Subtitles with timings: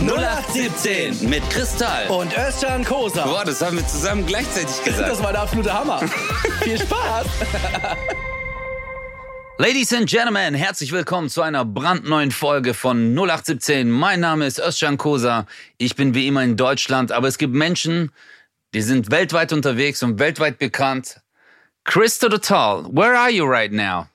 [0.00, 2.08] 0817 mit Kristall.
[2.08, 3.24] Und Özcan Kosa.
[3.24, 5.08] Boah, das haben wir zusammen gleichzeitig gesagt.
[5.08, 6.00] Das war der absolute Hammer.
[6.62, 7.26] Viel Spaß.
[9.58, 13.88] Ladies and Gentlemen, herzlich willkommen zu einer brandneuen Folge von 0817.
[13.88, 15.46] Mein Name ist Özcan Kosa.
[15.78, 18.10] Ich bin wie immer in Deutschland, aber es gibt Menschen,
[18.74, 21.20] die sind weltweit unterwegs und weltweit bekannt.
[21.84, 24.08] Christo Total, where are you right now?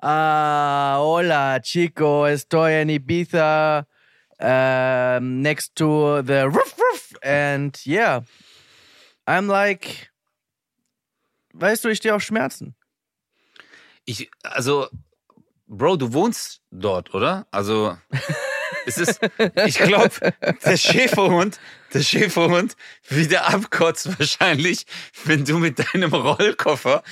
[0.00, 2.26] Ah, hola, chico.
[2.26, 3.84] Estoy en Ibiza,
[4.42, 7.12] um, next to the roof, roof.
[7.22, 8.22] And yeah,
[9.26, 10.10] I'm like,
[11.54, 12.74] weißt du, ich stehe auf Schmerzen.
[14.04, 14.88] Ich, also,
[15.66, 17.46] Bro, du wohnst dort, oder?
[17.50, 17.96] Also,
[18.86, 19.20] es ist,
[19.64, 21.60] ich glaube, der Schäferhund,
[21.94, 22.76] der Schäferhund
[23.08, 24.86] wieder abkotzt wahrscheinlich,
[25.24, 27.02] wenn du mit deinem Rollkoffer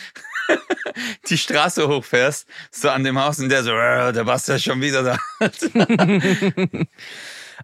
[1.28, 4.80] die Straße hochfährst, so an dem Haus und der so, "Äh, der Bastard ist schon
[4.80, 5.18] wieder da.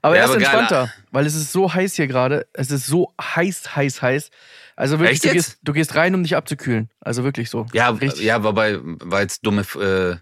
[0.02, 2.46] Aber Ja, er ist aber entspannter, weil es ist so heiß hier gerade.
[2.52, 4.30] Es ist so heiß, heiß, heiß.
[4.76, 6.90] Also wirklich, du gehst, du gehst rein, um dich abzukühlen.
[7.00, 7.66] Also wirklich so.
[7.72, 8.22] Ja, Richtig.
[8.22, 10.16] ja, wobei, war jetzt dumme äh,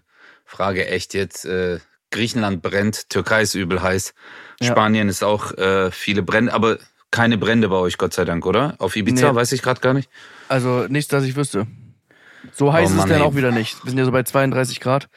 [0.45, 1.43] Frage, echt jetzt.
[1.45, 1.79] Äh,
[2.11, 4.13] Griechenland brennt, Türkei ist übel heiß,
[4.61, 4.71] Ja.
[4.71, 6.77] Spanien ist auch äh, viele Brände, aber
[7.11, 8.75] keine Brände bei euch, Gott sei Dank, oder?
[8.77, 9.35] Auf Ibiza, Nee.
[9.35, 10.09] weiß ich gerade gar nicht.
[10.47, 11.67] Also nichts, dass ich wüsste.
[12.55, 13.21] So heiß Oh ist es dann ey.
[13.21, 13.83] auch wieder nicht.
[13.83, 15.09] Wir sind ja so bei 32 Grad.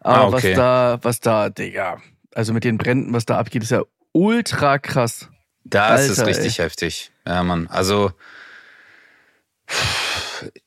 [0.00, 0.50] Aber Ah, okay.
[0.52, 2.00] was da, was da, Digga,
[2.34, 5.28] also mit den Bränden, was da abgeht, ist ja ultra krass.
[5.64, 7.12] Das ist Alter, richtig heftig.
[7.26, 7.66] Ja, Mann.
[7.68, 8.12] Also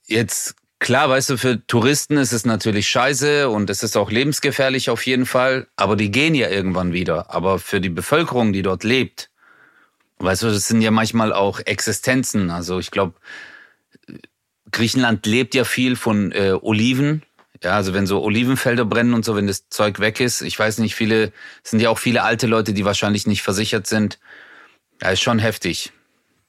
[0.06, 4.90] jetzt klar, weißt du, für Touristen ist es natürlich scheiße und es ist auch lebensgefährlich
[4.90, 7.34] auf jeden Fall, aber die gehen ja irgendwann wieder.
[7.34, 9.30] Aber für die Bevölkerung, die dort lebt,
[10.20, 12.52] weißt du, das sind ja manchmal auch Existenzen.
[12.52, 13.16] Also ich glaube,
[14.74, 17.24] Griechenland lebt ja viel von äh, Oliven.
[17.64, 20.80] Ja, also wenn so Olivenfelder brennen und so, wenn das Zeug weg ist, ich weiß
[20.80, 21.32] nicht, viele,
[21.64, 24.20] es sind ja auch viele alte Leute, die wahrscheinlich nicht versichert sind.
[25.02, 25.94] Ja, ist schon heftig.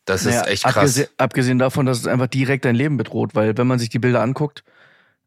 [0.06, 0.74] Das Naja, ist echt krass.
[0.76, 4.00] Abgesehen, abgesehen davon, dass es einfach direkt dein Leben bedroht, weil wenn man sich die
[4.00, 4.64] Bilder anguckt,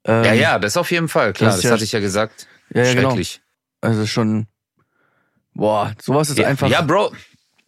[0.03, 2.47] ähm, Ja, ja, das auf jeden Fall, klar, das das, ja- hatte ich ja gesagt.
[2.73, 3.09] Ja, ja, genau.
[3.11, 3.41] Schrecklich.
[3.79, 4.47] also schon,
[5.53, 7.13] boah, sowas ist Ja, einfach ja, Bro,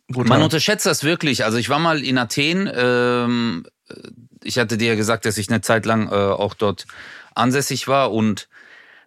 [0.09, 0.28] brutal.
[0.29, 1.45] man unterschätzt das wirklich.
[1.45, 3.66] Also ich war mal in Athen, ähm,
[4.44, 6.85] ich hatte dir ja gesagt, dass ich eine Zeit lang äh, auch dort
[7.35, 8.50] ansässig war und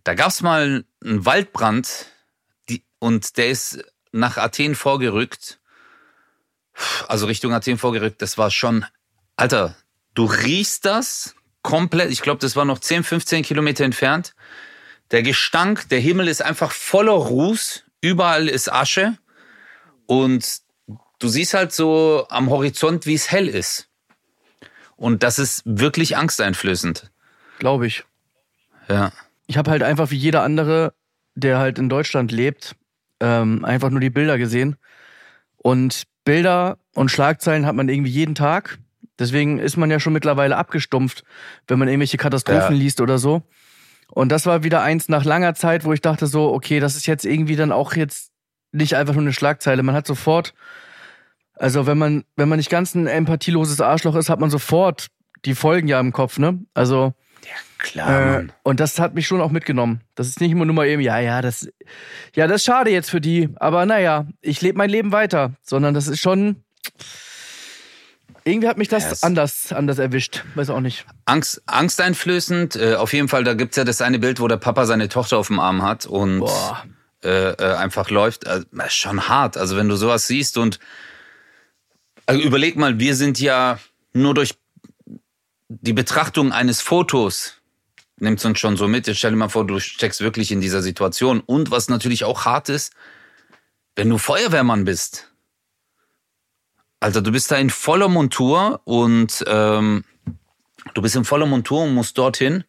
[0.04, 2.06] da gab's mal einen Waldbrand
[2.68, 5.60] die, und der ist nach Athen vorgerückt,
[7.08, 8.84] also Richtung Athen vorgerückt, das war schon,
[9.36, 9.76] Alter,
[10.14, 14.34] du riechst das komplett, ich glaube, das war noch 10, 15 Kilometer entfernt.
[15.10, 19.18] Der Gestank, der Himmel ist einfach voller Ruß, überall ist Asche
[20.06, 20.60] und
[21.18, 23.88] du siehst halt so am Horizont, wie es hell ist.
[25.02, 27.10] Und das ist wirklich angsteinflößend.
[27.58, 28.04] glaube ich.
[28.88, 29.10] Ja.
[29.48, 30.94] Ich habe halt einfach wie jeder andere,
[31.34, 32.76] der halt in Deutschland lebt,
[33.18, 34.76] ähm, einfach nur die Bilder gesehen.
[35.56, 38.78] Und Bilder und Schlagzeilen hat man irgendwie jeden Tag.
[39.18, 41.24] Deswegen ist man ja schon mittlerweile abgestumpft,
[41.66, 42.82] wenn man irgendwelche Katastrophen Ja.
[42.82, 43.42] liest oder so.
[44.08, 47.06] Und das war wieder eins nach langer Zeit, wo ich dachte so, okay, das ist
[47.08, 48.30] jetzt irgendwie dann auch jetzt
[48.70, 49.82] nicht einfach nur eine Schlagzeile.
[49.82, 50.54] Man hat sofort,
[51.62, 55.06] also wenn man, wenn man nicht ganz ein empathieloses Arschloch ist, hat man sofort
[55.44, 56.58] die Folgen ja im Kopf, ne?
[56.74, 57.14] Also,
[57.78, 58.52] Klar, äh, Mann.
[58.62, 60.00] und das hat mich schon auch mitgenommen.
[60.14, 61.68] Das ist nicht immer nur mal eben, ja, ja, das,
[62.34, 65.94] ja, das ist schade jetzt für die, aber naja, ich lebe mein Leben weiter, sondern
[65.94, 66.62] das ist schon,
[68.44, 70.44] irgendwie hat mich das Ja, es- anders, anders erwischt.
[70.56, 71.06] Weiß auch nicht.
[71.26, 72.74] Angst, angsteinflößend.
[72.76, 75.38] Äh, auf jeden Fall, da gibt's ja das eine Bild, wo der Papa seine Tochter
[75.38, 76.42] auf dem Arm hat und
[77.24, 78.46] äh, äh, einfach läuft.
[78.46, 79.56] Das ist schon hart.
[79.56, 80.80] Also wenn du sowas siehst und
[82.32, 83.78] also überleg mal, wir sind ja
[84.12, 84.54] nur durch
[85.68, 87.62] die Betrachtung eines Fotos
[88.22, 89.06] nimmt uns schon so mit.
[89.06, 91.40] Jetzt stell dir mal vor, du steckst wirklich in dieser Situation.
[91.40, 92.92] Und was natürlich auch hart ist,
[93.96, 95.28] wenn du Feuerwehrmann bist.
[97.00, 100.04] Also du bist da in voller Montur und ähm,
[100.94, 102.64] du bist in voller Montur und musst dorthin.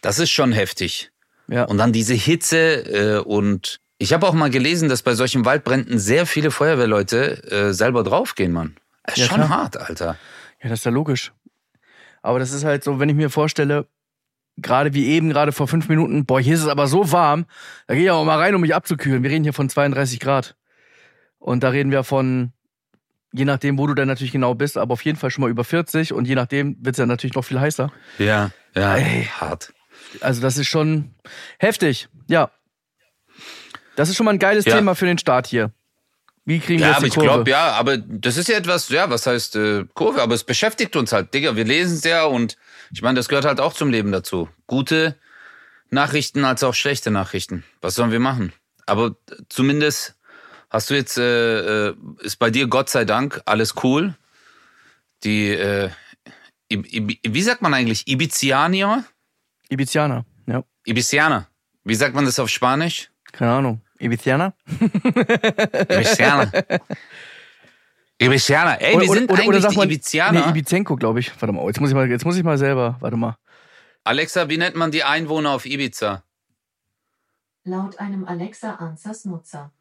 [0.00, 1.12] Das ist schon heftig.
[1.46, 1.64] Ja.
[1.64, 6.00] Und dann diese Hitze äh, und ich habe auch mal gelesen, dass bei solchen Waldbränden
[6.00, 8.74] sehr viele Feuerwehrleute äh, selber draufgehen, Mann.
[9.04, 9.48] Das ist Ja, schon klar.
[9.48, 10.16] hart, Alter.
[10.62, 11.32] Ja, das ist ja logisch.
[12.22, 13.86] Aber das ist halt so, wenn ich mir vorstelle,
[14.56, 17.46] gerade wie eben, gerade vor fünf Minuten, boah, hier ist es aber so warm,
[17.88, 19.22] da gehe ich auch mal rein, um mich abzukühlen.
[19.22, 20.56] Wir reden hier von 32 Grad.
[21.38, 22.52] Und da reden wir von,
[23.32, 25.64] je nachdem, wo du dann natürlich genau bist, aber auf jeden Fall schon mal über
[25.64, 27.90] 40 und je nachdem wird's ja natürlich noch viel heißer.
[28.18, 29.24] Ja, ja, Ey.
[29.40, 29.72] hart.
[30.20, 31.14] Also das ist schon
[31.58, 32.50] heftig, ja.
[33.96, 34.76] Das ist schon mal ein geiles Ja.
[34.76, 35.72] Thema für den Start hier.
[36.44, 39.08] Wie kriegen wir Ja, jetzt aber ich glaube, ja, aber das ist ja etwas, ja,
[39.10, 42.56] was heißt äh, Kurve, aber es beschäftigt uns halt, Digga, wir lesen es ja und
[42.92, 44.48] ich meine, das gehört halt auch zum Leben dazu.
[44.66, 45.16] Gute
[45.90, 47.64] Nachrichten als auch schlechte Nachrichten.
[47.80, 48.52] Was sollen wir machen?
[48.86, 49.14] Aber
[49.48, 50.16] zumindest
[50.72, 54.14] Hast du jetzt, äh, äh, ist bei dir Gott sei Dank alles cool?
[55.22, 55.90] Die, äh,
[56.70, 59.04] wie sagt man eigentlich, Ibizianier?
[59.68, 60.64] Ibizianer, ja.
[60.86, 61.46] Ibizianer.
[61.84, 63.10] Wie sagt man das auf Spanisch?
[63.32, 63.82] Keine Ahnung.
[64.02, 64.54] Ibizianer?
[65.88, 66.50] Ibizianer.
[68.18, 68.80] Ibizianer.
[68.80, 70.46] Ey, wir sind oder, eigentlich oder sag mal, Ibizianer.
[70.46, 71.30] Nee, Ibizenko, glaube ich.
[71.40, 73.36] Warte mal, jetzt muss ich mal, jetzt muss ich mal selber, warte mal.
[74.04, 76.24] Alexa, wie nennt man die Einwohner auf Ibiza?
[77.64, 79.72] Laut einem Alexa Answers Nutzer.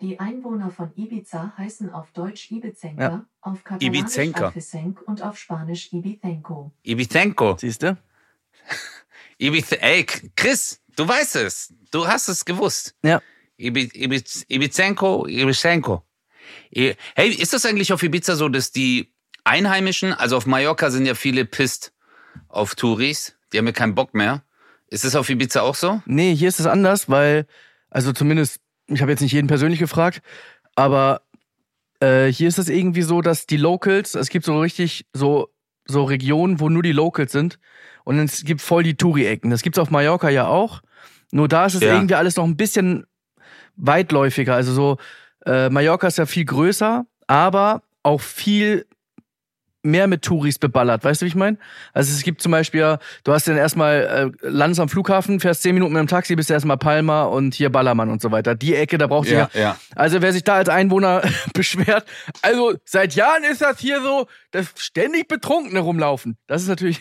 [0.00, 3.26] Die Einwohner von Ibiza heißen auf Deutsch Ibizenka, ja.
[3.40, 6.70] auf Katalanisch Afisenk und auf Spanisch Ibizenko.
[6.84, 7.56] Ibizenko.
[7.58, 7.98] Siehst du?
[9.38, 11.74] Ibiz Ey, Chris, du weißt es.
[11.90, 12.94] Du hast es gewusst.
[13.02, 13.20] Ja.
[13.58, 16.04] Ibi Ibiz Ibizenko, Ibizenko.
[16.70, 16.96] Hey,
[17.28, 19.12] ist das eigentlich auf Ibiza so, dass die
[19.44, 21.92] Einheimischen, also auf Mallorca sind ja viele pisst
[22.48, 24.44] auf Touris, die haben ja keinen Bock mehr.
[24.86, 26.02] Ist das auf Ibiza auch so?
[26.06, 27.46] Nee, hier ist es anders, weil,
[27.90, 30.22] also zumindest, ich habe jetzt nicht jeden persönlich gefragt,
[30.74, 31.22] aber
[32.00, 35.48] äh, hier ist es irgendwie so, dass die Locals, es gibt so richtig so,
[35.86, 37.58] so Regionen, wo nur die Locals sind
[38.04, 39.50] und es gibt voll die Touri-Ecken.
[39.50, 40.82] Das gibt's auf Mallorca ja auch.
[41.32, 41.94] Nur da ist es ja.
[41.94, 43.04] irgendwie alles noch ein bisschen
[43.78, 44.54] weitläufiger.
[44.54, 44.96] Also so,
[45.46, 48.86] äh, Mallorca ist ja viel größer, aber auch viel
[49.82, 51.04] mehr mit Touris beballert.
[51.04, 51.56] Weißt du, wie ich meine?
[51.92, 55.74] Also es gibt zum Beispiel, du hast dann erstmal, äh, landest am Flughafen, fährst zehn
[55.74, 58.54] Minuten mit dem Taxi, bist erstmal Palma und hier Ballermann und so weiter.
[58.54, 59.60] Die Ecke, da braucht ja, ihr.
[59.60, 59.76] Ja.
[59.94, 61.22] Also wer sich da als Einwohner
[61.54, 62.04] beschwert,
[62.42, 66.38] also seit Jahren ist das hier so, dass ständig Betrunkene rumlaufen.
[66.46, 67.00] Das ist natürlich.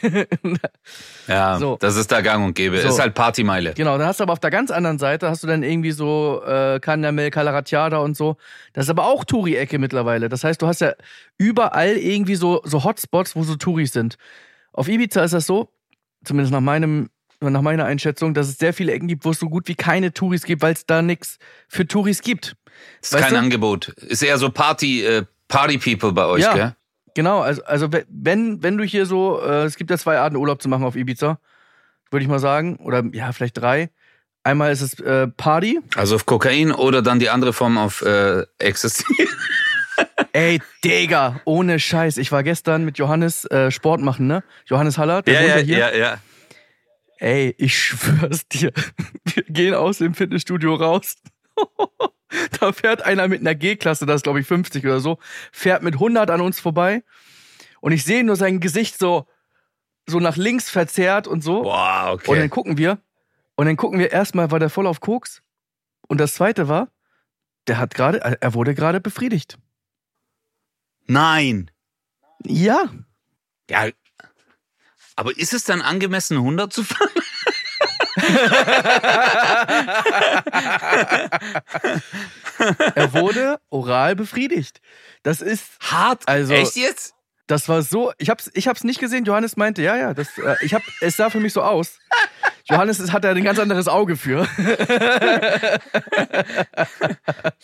[1.27, 1.77] ja, so.
[1.79, 2.79] das ist da gang und gäbe.
[2.79, 2.89] So.
[2.89, 3.73] Ist halt Partymeile.
[3.73, 6.41] Genau, dann hast du aber auf der ganz anderen Seite, hast du dann irgendwie so
[6.45, 8.37] äh, Canyamel, Calaratiada und so.
[8.73, 10.29] Das ist aber auch Touri-Ecke mittlerweile.
[10.29, 10.93] Das heißt, du hast ja
[11.37, 14.17] überall irgendwie so, so Hotspots, wo so Touris sind.
[14.73, 15.69] Auf Ibiza ist das so,
[16.23, 19.47] zumindest nach meinem nach meiner Einschätzung, dass es sehr viele Ecken gibt, wo es so
[19.47, 21.37] gut wie keine Touris gibt, weil es da nichts
[21.67, 22.55] für Touris gibt.
[22.99, 23.39] Das ist weißt kein du?
[23.39, 23.89] Angebot.
[23.89, 26.75] Ist eher so Party, äh, Party People bei euch, ja, gell?
[27.13, 30.61] Genau, also, also wenn, wenn du hier so, äh, es gibt ja zwei Arten Urlaub
[30.61, 31.39] zu machen auf Ibiza,
[32.11, 33.89] würde ich mal sagen, oder ja, vielleicht drei.
[34.43, 35.79] Einmal ist es äh, Party.
[35.95, 39.03] Also auf Kokain oder dann die andere Form auf äh, Ecstasy.
[40.33, 42.17] Ey, Digga, ohne Scheiß.
[42.17, 44.43] Ich war gestern mit Johannes äh, Sport machen, ne?
[44.65, 45.77] Johannes Haller, der ja, wohnt ja, hier.
[45.77, 46.17] Ja, ja.
[47.17, 48.71] Ey, ich schwör's dir.
[49.25, 51.15] Wir gehen aus dem Fitnessstudio raus.
[52.59, 55.17] da fährt einer mit einer G-Klasse, das ist glaube ich 50 oder so,
[55.51, 57.03] fährt mit 100 an uns vorbei.
[57.81, 59.27] Und ich sehe nur sein Gesicht so,
[60.05, 61.63] so nach links verzerrt und so.
[61.63, 62.31] Boah, okay.
[62.31, 62.99] Und dann gucken wir.
[63.55, 65.41] Und dann gucken wir erstmal, war der voll auf Koks.
[66.07, 66.89] Und das zweite war,
[67.67, 69.57] der hat gerade, er wurde gerade befriedigt.
[71.07, 71.71] Nein.
[72.43, 72.89] Ja.
[73.69, 73.89] Ja.
[75.15, 77.09] Aber ist es dann angemessen, 100 zu fahren?
[82.95, 84.81] er wurde oral befriedigt.
[85.23, 86.27] Das ist hart.
[86.27, 87.15] Also, Echt jetzt?
[87.47, 89.23] Das war so, ich hab's, ich hab's nicht gesehen.
[89.23, 91.97] Johannes meinte, ja, ja, das, äh, ich hab, es sah für mich so aus.
[92.69, 94.45] Johannes hat da ein ganz anderes Auge für.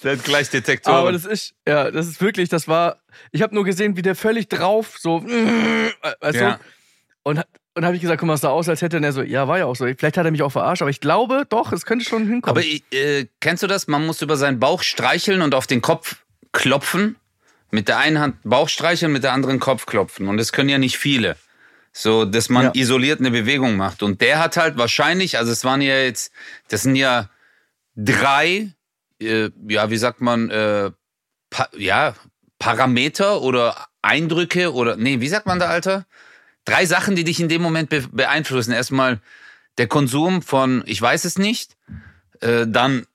[0.04, 0.98] der hat gleich Detektoren.
[0.98, 3.02] Aber das ist, ja, das ist wirklich, das war,
[3.32, 6.52] ich habe nur gesehen, wie der völlig drauf, so, weißt ja.
[6.54, 6.60] du,
[7.24, 7.44] und,
[7.76, 9.58] und habe ich gesagt, guck mal, es sah aus, als hätte er so, ja, war
[9.58, 9.86] ja auch so.
[9.86, 12.64] Vielleicht hat er mich auch verarscht, aber ich glaube doch, es könnte schon hinkommen.
[12.64, 13.88] Aber äh, kennst du das?
[13.88, 16.18] Man muss über seinen Bauch streicheln und auf den Kopf
[16.54, 17.18] klopfen
[17.74, 20.28] mit der einen Hand Bauch streicheln, mit der anderen Kopf klopfen.
[20.28, 21.36] Und das können ja nicht viele.
[21.92, 22.72] So, dass man ja.
[22.76, 24.04] isoliert eine Bewegung macht.
[24.04, 26.32] Und der hat halt wahrscheinlich, also es waren ja jetzt,
[26.68, 27.32] das sind ja
[27.96, 28.70] drei,
[29.20, 30.92] äh, ja, wie sagt man, äh,
[31.50, 32.14] pa ja,
[32.60, 36.06] Parameter oder Eindrücke oder, nee, wie sagt man da, Alter?
[36.66, 38.72] Drei Sachen, die dich in dem Moment be beeinflussen.
[38.72, 39.20] Erstmal
[39.80, 41.76] der Konsum von, ich weiß es nicht,
[42.40, 43.08] äh, dann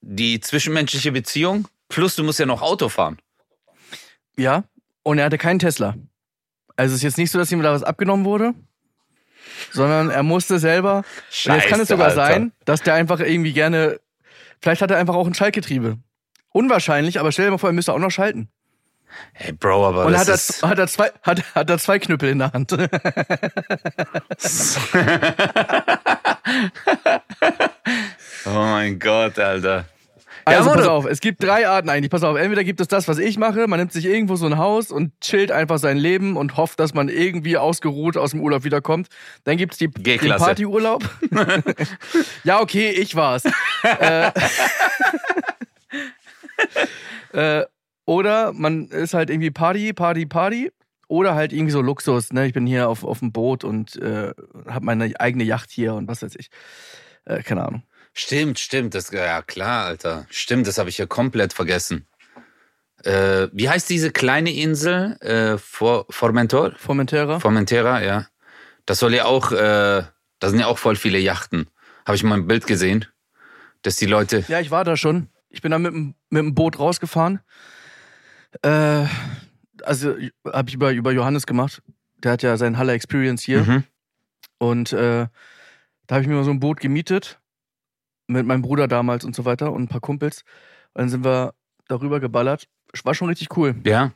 [0.00, 3.18] die zwischenmenschliche Beziehung, plus du musst ja noch Auto fahren.
[4.38, 4.64] Ja,
[5.02, 5.96] und er hatte keinen Tesla.
[6.76, 8.54] Also es ist jetzt nicht so, dass ihm da was abgenommen wurde,
[9.72, 11.02] sondern er musste selber.
[11.30, 12.26] Scheiße, jetzt kann es sogar Alter.
[12.26, 13.98] sein, dass der einfach irgendwie gerne.
[14.60, 15.98] Vielleicht hat er einfach auch ein Schaltgetriebe.
[16.50, 18.48] Unwahrscheinlich, aber stell dir mal vor, er müsste auch noch schalten.
[19.32, 21.98] Hey Bro, aber Und das hat, ist er, hat, er zwei, hat, hat er zwei
[21.98, 22.72] Knüppel in der Hand.
[28.44, 29.86] oh mein Gott, Alter.
[30.56, 32.10] Also ja, pass auf, es gibt drei Arten eigentlich.
[32.10, 34.58] Pass auf, entweder gibt es das, was ich mache, man nimmt sich irgendwo so ein
[34.58, 38.64] Haus und chillt einfach sein Leben und hofft, dass man irgendwie ausgeruht aus dem Urlaub
[38.64, 39.08] wiederkommt.
[39.44, 41.08] Dann gibt es die, den Partyurlaub.
[42.44, 43.44] ja, okay, ich war's.
[43.82, 44.30] äh,
[47.32, 47.64] äh,
[48.04, 50.72] oder man ist halt irgendwie Party, Party, Party.
[51.08, 52.46] Oder halt irgendwie so Luxus, ne?
[52.46, 54.34] Ich bin hier auf, auf dem Boot und äh,
[54.68, 56.50] habe meine eigene Yacht hier und was weiß ich.
[57.24, 57.82] Äh, keine Ahnung.
[58.12, 58.94] Stimmt, stimmt.
[58.94, 60.26] Das, ja, klar, Alter.
[60.30, 62.06] Stimmt, das habe ich ja komplett vergessen.
[63.04, 65.16] Äh, wie heißt diese kleine Insel?
[65.20, 66.72] Äh, For Formentor?
[66.76, 67.38] Formentera?
[67.38, 68.26] Formentera, ja.
[68.86, 70.02] Das soll ja auch, äh,
[70.38, 71.68] da sind ja auch voll viele Yachten.
[72.06, 73.06] Habe ich mal ein Bild gesehen,
[73.82, 74.44] dass die Leute.
[74.48, 75.28] Ja, ich war da schon.
[75.50, 77.40] Ich bin da mit, mit dem Boot rausgefahren.
[78.62, 79.04] Äh,
[79.82, 81.82] also habe ich über, über Johannes gemacht.
[82.16, 83.62] Der hat ja sein Halle Experience hier.
[83.62, 83.84] Mhm.
[84.58, 85.28] Und äh,
[86.06, 87.38] da habe ich mir mal so ein Boot gemietet.
[88.28, 90.44] Mit meinem Bruder damals und so weiter und ein paar Kumpels.
[90.94, 91.54] Und dann sind wir
[91.88, 92.68] darüber geballert.
[93.04, 93.74] War schon richtig cool.
[93.84, 94.12] Ja.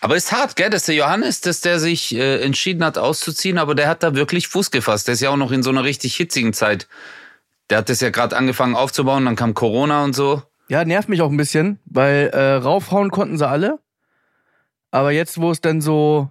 [0.00, 3.74] Aber ist hart, gell, dass der Johannes, dass der sich äh, entschieden hat auszuziehen, aber
[3.74, 5.08] der hat da wirklich Fuß gefasst.
[5.08, 6.88] Der ist ja auch noch in so einer richtig hitzigen Zeit.
[7.70, 10.42] Der hat das ja gerade angefangen aufzubauen, dann kam Corona und so.
[10.68, 13.78] Ja, nervt mich auch ein bisschen, weil äh, raufhauen konnten sie alle.
[14.90, 16.30] Aber jetzt, wo es dann so,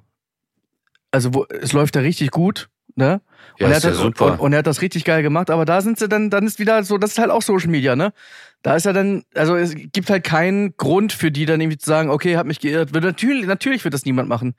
[1.11, 3.21] also wo, es läuft ja richtig gut, ne?
[3.57, 4.33] Ja, und, er hat ja das, super.
[4.33, 6.59] Und, und, er hat das richtig geil gemacht, aber da sind sie dann, dann ist
[6.59, 8.13] wieder so, das ist halt auch Social Media, ne?
[8.61, 11.87] Da ist ja dann, also es gibt halt keinen Grund für die dann irgendwie zu
[11.87, 12.91] sagen, okay, hab mich geirrt.
[12.93, 14.55] Natürlich, natürlich wird das niemand machen.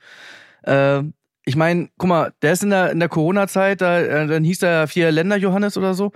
[0.63, 1.03] Äh,
[1.45, 4.63] ich meine, guck mal, der ist in der, in der Corona-Zeit, da, äh, dann hieß
[4.63, 6.13] er vier Länder Johannes oder so,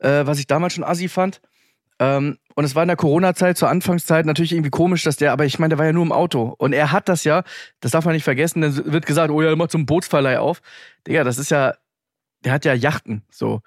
[0.00, 1.40] äh, was ich damals schon assi fand.
[1.98, 5.44] Ähm, und es war in der Corona-Zeit, zur Anfangszeit natürlich irgendwie komisch, dass der, aber
[5.44, 6.54] ich meine, der war ja nur im Auto.
[6.58, 7.42] Und er hat das ja,
[7.80, 10.38] das darf man nicht vergessen, dann wird gesagt, oh ja, er macht so einen Bootsverleih
[10.38, 10.60] auf.
[11.06, 11.74] Digga, das ist ja,
[12.44, 13.62] der hat ja Yachten, so,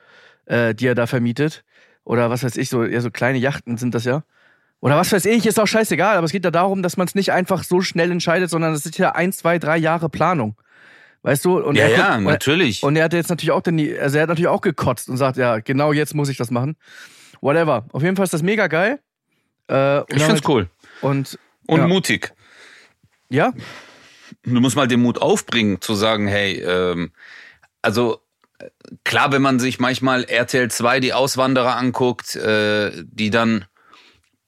[0.46, 1.64] äh, die er da vermietet.
[2.04, 4.24] Oder was weiß ich, so, eher so kleine Yachten sind das ja.
[4.80, 7.16] Oder was weiß ich, ist auch scheißegal, aber es geht ja darum, dass man es
[7.16, 10.56] nicht einfach so schnell entscheidet, sondern es ist ja ein, zwei, drei Jahre Planung.
[11.24, 11.60] Weißt du?
[11.60, 12.84] Und ja, er, ja, natürlich.
[12.84, 15.38] Und er hat jetzt natürlich auch den, also er hat natürlich auch gekotzt und sagt,
[15.38, 16.78] ja, genau jetzt muss ich das machen.
[17.42, 17.86] Whatever.
[17.92, 19.00] Auf jeden Fall ist das mega geil.
[19.70, 20.70] Äh, ich find's halt, cool.
[21.02, 21.88] Und, und ja.
[21.88, 22.34] mutig.
[23.30, 23.52] Ja.
[24.44, 27.12] Du musst mal den Mut aufbringen, zu sagen, hey, ähm,
[27.82, 28.22] also
[29.04, 33.66] klar, wenn man sich manchmal RTL 2 die Auswanderer anguckt, äh, die dann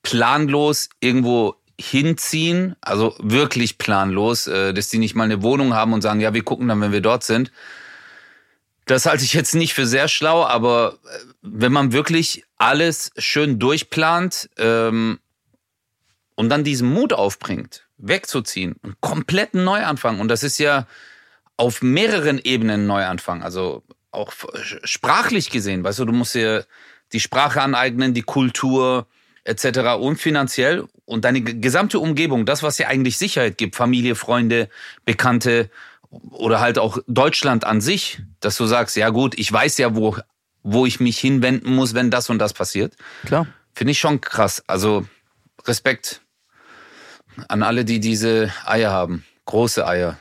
[0.04, 6.02] planlos irgendwo hinziehen, also wirklich planlos, äh, dass die nicht mal eine Wohnung haben und
[6.02, 7.52] sagen, ja, wir gucken dann, wenn wir dort sind.
[8.86, 13.60] Das halte ich jetzt nicht für sehr schlau, aber äh, wenn man wirklich alles schön
[13.60, 15.20] durchplant ähm,
[16.36, 20.86] und dann diesen Mut aufbringt, wegzuziehen, einen kompletten Neuanfang, und das ist ja
[21.56, 23.84] auf mehreren Ebenen Neuanfang, also
[24.20, 24.34] auch
[24.84, 26.66] sprachlich gesehen, weißt du, du musst dir
[27.12, 29.08] die Sprache aneignen, die Kultur
[29.44, 29.96] etc.
[30.00, 34.70] und finanziell und deine gesamte Umgebung, das, was dir eigentlich Sicherheit gibt, Familie, Freunde,
[35.06, 35.70] Bekannte
[36.32, 40.18] oder halt auch Deutschland an sich, dass du sagst, ja gut, ich weiß ja, wo,
[40.64, 42.96] wo ich mich hinwenden muss, wenn das und das passiert.
[43.26, 43.48] Klar.
[43.74, 44.64] Finde ich schon krass.
[44.68, 45.08] Also
[45.66, 46.22] Respekt
[47.48, 49.26] an alle, die diese Eier haben.
[49.46, 50.20] Große Eier.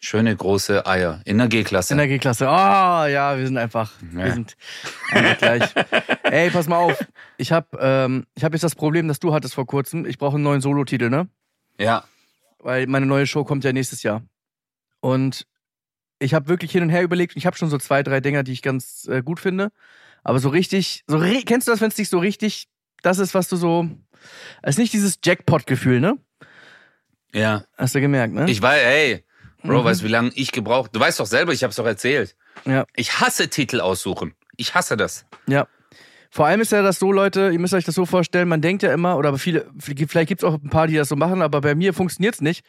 [0.00, 1.94] Schöne große Eier in der G-Klasse.
[1.94, 2.44] In der G-Klasse.
[2.46, 4.24] Oh, ja, wir sind einfach, ja.
[4.24, 4.56] wir sind
[5.10, 5.74] einfach gleich.
[6.22, 7.04] Ey, pass mal auf.
[7.36, 10.06] Ich habe ähm, ich hab jetzt das Problem, das du hattest vor kurzem.
[10.06, 11.28] Ich brauche einen neuen Solo-Titel, ne?
[11.80, 12.04] Ja.
[12.60, 14.22] Weil meine neue Show kommt ja nächstes Jahr.
[15.00, 15.46] Und
[16.20, 17.36] ich habe wirklich hin und her überlegt.
[17.36, 19.72] Ich habe schon so zwei, drei Dinger, die ich ganz äh, gut finde.
[20.22, 22.68] Aber so richtig, so kennst du das, wenn es dich so richtig,
[23.02, 23.88] das ist, was du so,
[24.62, 26.18] es ist nicht dieses Jackpot-Gefühl, ne?
[27.32, 27.64] Ja.
[27.76, 28.48] Hast du gemerkt, ne?
[28.48, 29.24] Ich weiß, ey,
[29.62, 29.84] Bro, mhm.
[29.84, 30.90] weißt du, wie lange ich gebraucht?
[30.94, 32.36] Du weißt doch selber, ich hab's doch erzählt.
[32.64, 32.84] Ja.
[32.94, 34.34] Ich hasse Titel aussuchen.
[34.56, 35.24] Ich hasse das.
[35.46, 35.66] Ja.
[36.30, 38.82] Vor allem ist ja das so, Leute, ihr müsst euch das so vorstellen, man denkt
[38.82, 41.74] ja immer, oder viele, vielleicht gibt's auch ein paar, die das so machen, aber bei
[41.74, 42.66] mir funktioniert's nicht,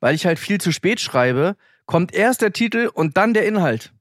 [0.00, 3.92] weil ich halt viel zu spät schreibe, kommt erst der Titel und dann der Inhalt.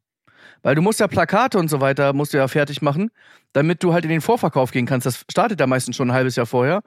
[0.62, 3.10] Weil du musst ja Plakate und so weiter, musst du ja fertig machen,
[3.54, 5.08] damit du halt in den Vorverkauf gehen kannst.
[5.08, 6.84] Das startet ja meistens schon ein halbes Jahr vorher.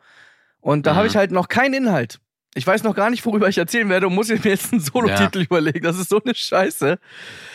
[0.60, 0.96] Und da mhm.
[0.96, 2.20] habe ich halt noch keinen Inhalt.
[2.56, 5.38] Ich weiß noch gar nicht, worüber ich erzählen werde und muss mir jetzt einen Solo-Titel
[5.38, 5.44] ja.
[5.44, 5.82] überlegen.
[5.82, 6.98] Das ist so eine Scheiße.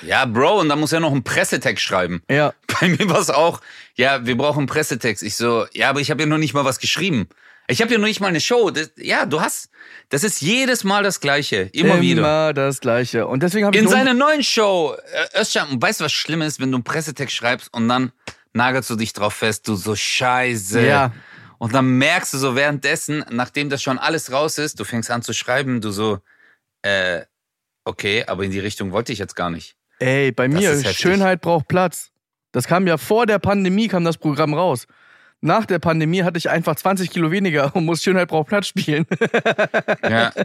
[0.06, 2.22] Ja, Bro, und dann muss er noch einen Pressetext schreiben.
[2.30, 2.54] Ja.
[2.80, 3.62] Bei mir war es auch,
[3.96, 5.24] ja, wir brauchen einen Pressetext.
[5.24, 7.30] Ich so, ja, aber ich habe ja noch nicht mal was geschrieben.
[7.70, 8.72] Ich habe ja noch nicht mal eine Show.
[8.72, 9.70] Das, ja, du hast,
[10.10, 11.70] das ist jedes Mal das Gleiche.
[11.72, 12.20] Immer, Immer wieder.
[12.22, 13.28] Immer das Gleiche.
[13.28, 13.84] Und deswegen habe ich.
[13.84, 14.96] In seiner neuen Show,
[15.34, 18.12] äh, Özcan, weißt du, was schlimm ist, wenn du einen Pressetext schreibst und dann
[18.54, 20.86] nagelst du dich drauf fest, du so Scheiße.
[20.86, 21.14] Ja.
[21.60, 25.22] Und dann merkst du so währenddessen, nachdem das schon alles raus ist, du fängst an
[25.22, 26.20] zu schreiben, du so,
[26.82, 27.22] äh,
[27.84, 29.76] okay, aber in die Richtung wollte ich jetzt gar nicht.
[30.00, 32.12] Ey, bei mir, Schönheit braucht Platz.
[32.54, 34.88] Das kam ja vor der Pandemie, kam das Programm raus.
[35.42, 39.06] Nach der Pandemie hatte ich einfach 20 Kilo weniger und muss Schönheit braucht Platz spielen.
[40.04, 40.32] ja.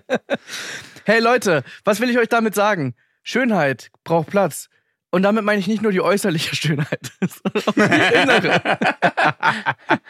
[1.06, 2.94] Hey Leute, was will ich euch damit sagen?
[3.22, 4.70] Schönheit braucht Platz.
[5.14, 8.60] Und damit meine ich nicht nur die äußerliche Schönheit, sondern auch die innere.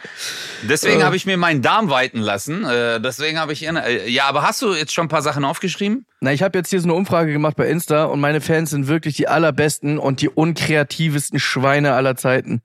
[0.63, 2.65] deswegen habe ich mir meinen Darm weiten lassen.
[2.65, 3.67] Äh, deswegen habe ich.
[3.67, 6.07] Äh, ja, aber hast du jetzt schon ein paar Sachen aufgeschrieben?
[6.21, 8.87] Na, ich habe jetzt hier so eine Umfrage gemacht bei Insta und meine Fans sind
[8.87, 12.63] wirklich die allerbesten und die unkreativsten Schweine aller Zeiten.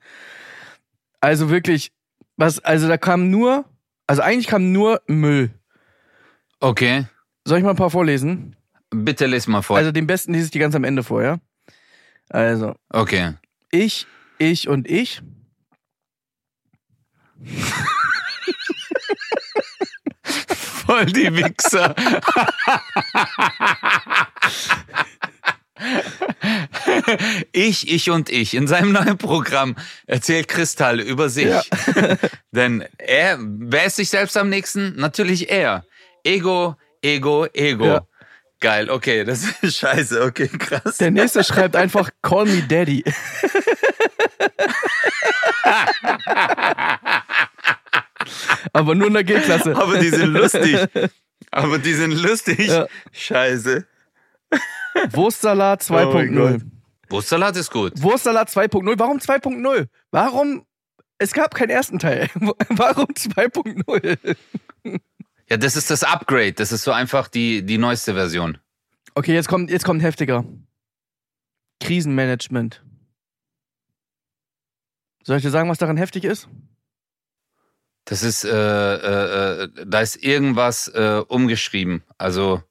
[1.20, 1.92] Also wirklich,
[2.38, 3.66] was, also da kam nur,
[4.06, 5.50] also eigentlich kam nur Müll.
[6.58, 7.04] Okay.
[7.44, 8.56] Soll ich mal ein paar vorlesen?
[8.88, 9.76] Bitte les mal vor.
[9.76, 11.36] Also den besten lese ich die ganz am Ende vor, ja?
[12.30, 12.74] Also.
[12.88, 13.34] Okay.
[13.70, 14.06] Ich,
[14.38, 15.20] ich und ich.
[20.24, 21.94] Voll die Wichser.
[27.52, 28.54] Ich, ich und ich.
[28.54, 31.46] In seinem neuen Programm erzählt Kristall über sich.
[31.46, 31.62] Ja.
[32.52, 34.96] Denn er, wer ist sich selbst am nächsten?
[34.96, 35.84] Natürlich er.
[36.24, 37.86] Ego, Ego, Ego.
[37.86, 38.06] Ja.
[38.60, 40.98] Geil, okay, das ist scheiße, okay, krass.
[40.98, 43.02] Der nächste schreibt einfach Call me Daddy.
[48.72, 49.74] Aber nur in der G-Klasse.
[49.74, 50.76] Aber die sind lustig.
[51.50, 52.68] Aber die sind lustig.
[52.68, 52.86] Ja.
[53.12, 53.86] Scheiße.
[55.10, 56.38] Wurstsalat 2.0.
[56.38, 56.58] Oh
[57.08, 57.92] Wurstsalat ist gut.
[57.96, 58.98] Wurstsalat 2.0.
[58.98, 59.86] Warum 2.0?
[60.10, 60.66] Warum?
[61.18, 62.28] Es gab keinen ersten Teil.
[62.34, 64.36] Warum 2.0?
[65.50, 66.52] Ja, das ist das Upgrade.
[66.52, 68.58] Das ist so einfach die, die neueste Version.
[69.14, 70.44] Okay, jetzt kommt, jetzt kommt heftiger.
[71.80, 72.84] Krisenmanagement.
[75.24, 76.48] Soll ich dir sagen, was daran heftig ist?
[78.04, 82.02] Das ist, äh, äh, äh, da ist irgendwas äh, umgeschrieben.
[82.16, 82.62] Also,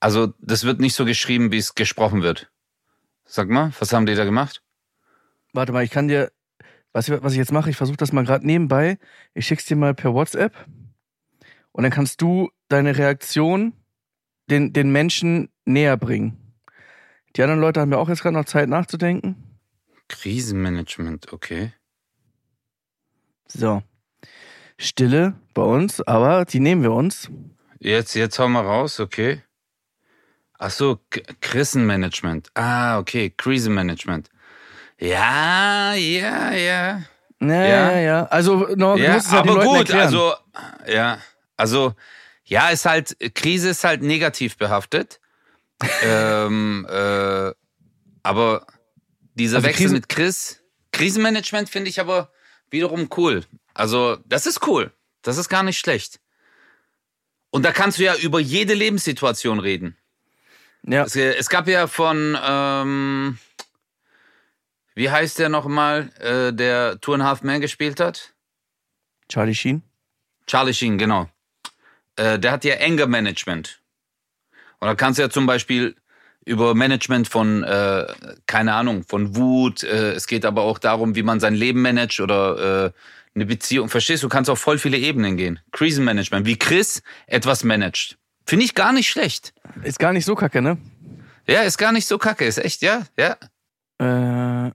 [0.00, 2.50] also das wird nicht so geschrieben, wie es gesprochen wird.
[3.24, 4.62] Sag mal, was haben die da gemacht?
[5.52, 6.30] Warte mal, ich kann dir,
[6.92, 8.98] was, was ich jetzt mache, ich versuche das mal gerade nebenbei.
[9.34, 10.54] Ich schick's dir mal per WhatsApp.
[11.78, 13.72] Und dann kannst du deine Reaktion
[14.50, 16.36] den, den Menschen näher bringen.
[17.36, 19.36] Die anderen Leute haben ja auch jetzt gerade noch Zeit nachzudenken.
[20.08, 21.72] Krisenmanagement, okay.
[23.46, 23.84] So.
[24.76, 27.30] Stille bei uns, aber die nehmen wir uns.
[27.78, 29.44] Jetzt, jetzt hau mal raus, okay.
[30.58, 30.98] Ach so,
[31.40, 32.50] Krisenmanagement.
[32.54, 34.30] Ah, okay, Krisenmanagement.
[34.98, 37.02] Ja, ja, ja.
[37.40, 38.24] Ja, ja, ja.
[38.24, 40.00] Also, no, ja, aber gut, erklären.
[40.00, 40.34] also,
[40.88, 41.18] ja,
[41.58, 41.94] also,
[42.44, 45.20] ja, ist halt, Krise ist halt negativ behaftet.
[46.02, 47.52] ähm, äh,
[48.22, 48.66] aber
[49.34, 52.32] dieser also Wechsel Krise mit Chris, Krisenmanagement finde ich aber
[52.70, 53.44] wiederum cool.
[53.74, 54.92] Also, das ist cool.
[55.22, 56.20] Das ist gar nicht schlecht.
[57.50, 59.96] Und da kannst du ja über jede Lebenssituation reden.
[60.84, 61.04] Ja.
[61.04, 63.38] Es, es gab ja von, ähm,
[64.94, 68.34] wie heißt der nochmal, äh, der Two and a Half Man gespielt hat?
[69.28, 69.82] Charlie Sheen.
[70.46, 71.28] Charlie Sheen, genau
[72.18, 73.80] äh, der hat ja Anger Management.
[74.80, 75.96] Und da kannst du ja zum Beispiel
[76.44, 78.06] über Management von, äh,
[78.46, 79.82] keine Ahnung, von Wut.
[79.82, 82.90] Äh, es geht aber auch darum, wie man sein Leben managt oder äh,
[83.34, 83.88] eine Beziehung.
[83.88, 84.28] Verstehst du?
[84.28, 85.60] Du kannst auf voll viele Ebenen gehen.
[85.72, 88.16] Krisenmanagement, wie Chris etwas managt.
[88.46, 89.52] Finde ich gar nicht schlecht.
[89.82, 90.78] Ist gar nicht so kacke, ne?
[91.46, 92.46] Ja, ist gar nicht so kacke.
[92.46, 93.36] Ist echt, ja, ja.
[93.98, 94.70] Äh,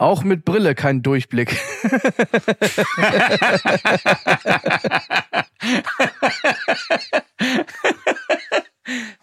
[0.00, 1.60] auch mit Brille kein Durchblick.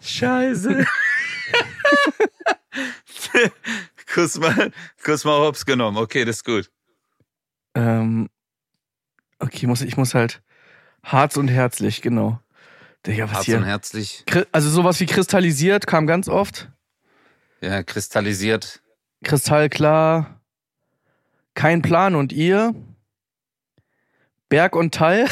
[0.00, 0.86] Scheiße.
[4.14, 5.96] kurz mal, kurz mal hops genommen.
[5.96, 6.70] Okay, das ist gut.
[7.74, 8.28] Ähm,
[9.40, 10.40] okay, ich muss, ich muss halt
[11.02, 12.40] Harz und herzlich, genau.
[13.04, 13.56] Digga, was Harz hier?
[13.58, 14.24] und herzlich.
[14.52, 16.70] Also sowas wie kristallisiert kam ganz oft.
[17.60, 18.80] Ja, kristallisiert.
[19.24, 20.37] Kristallklar.
[21.58, 22.72] Kein Plan und ihr?
[24.48, 25.26] Berg und Tal?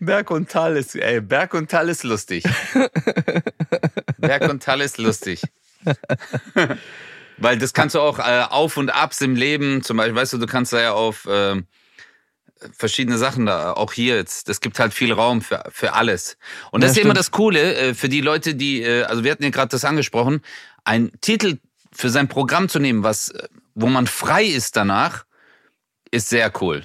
[0.00, 2.42] Berg und Tal ist, ey, Berg und Tal ist lustig.
[4.18, 5.42] Berg und Tal ist lustig.
[7.36, 10.38] Weil das kannst du auch äh, auf und abs im Leben, zum Beispiel, weißt du,
[10.38, 11.62] du kannst da ja auf äh,
[12.72, 14.48] verschiedene Sachen da, auch hier jetzt.
[14.48, 16.36] Es gibt halt viel Raum für, für alles.
[16.70, 19.30] Und das ja, ist immer das Coole äh, für die Leute, die, äh, also wir
[19.30, 20.42] hatten ja gerade das angesprochen,
[20.84, 21.58] ein Titel
[21.92, 25.24] für sein Programm zu nehmen, was, äh, wo man frei ist danach,
[26.10, 26.84] ist sehr cool.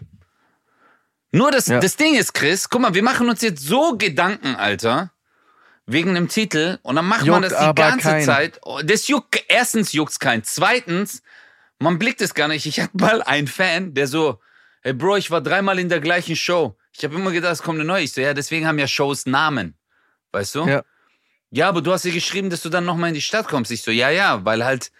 [1.31, 1.79] Nur das, ja.
[1.79, 5.11] das Ding ist, Chris, guck mal, wir machen uns jetzt so Gedanken, Alter,
[5.85, 8.25] wegen dem Titel und dann macht juckt man das die ganze kein.
[8.25, 8.59] Zeit.
[8.63, 10.43] Oh, das juckt, erstens juckt's kein.
[10.43, 11.21] Zweitens,
[11.79, 12.65] man blickt es gar nicht.
[12.65, 14.39] Ich hatte mal einen Fan, der so,
[14.83, 16.75] Hey Bro, ich war dreimal in der gleichen Show.
[16.91, 18.03] Ich habe immer gedacht, es kommt eine neue.
[18.03, 19.75] Ich so, ja, deswegen haben ja Shows Namen.
[20.31, 20.65] Weißt du?
[20.65, 20.83] Ja.
[21.51, 23.71] Ja, aber du hast ja geschrieben, dass du dann nochmal in die Stadt kommst.
[23.71, 24.91] Ich so, ja, ja, weil halt,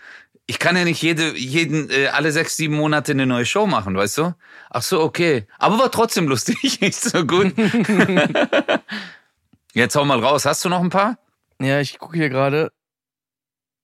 [0.46, 3.96] ich kann ja nicht jede, jeden, äh, alle sechs, sieben Monate eine neue Show machen,
[3.96, 4.36] weißt du?
[4.70, 5.48] Ach so, okay.
[5.58, 7.54] Aber war trotzdem lustig, nicht so gut.
[9.74, 10.46] Jetzt hau mal raus.
[10.46, 11.18] Hast du noch ein paar?
[11.60, 12.72] Ja, ich gucke hier gerade.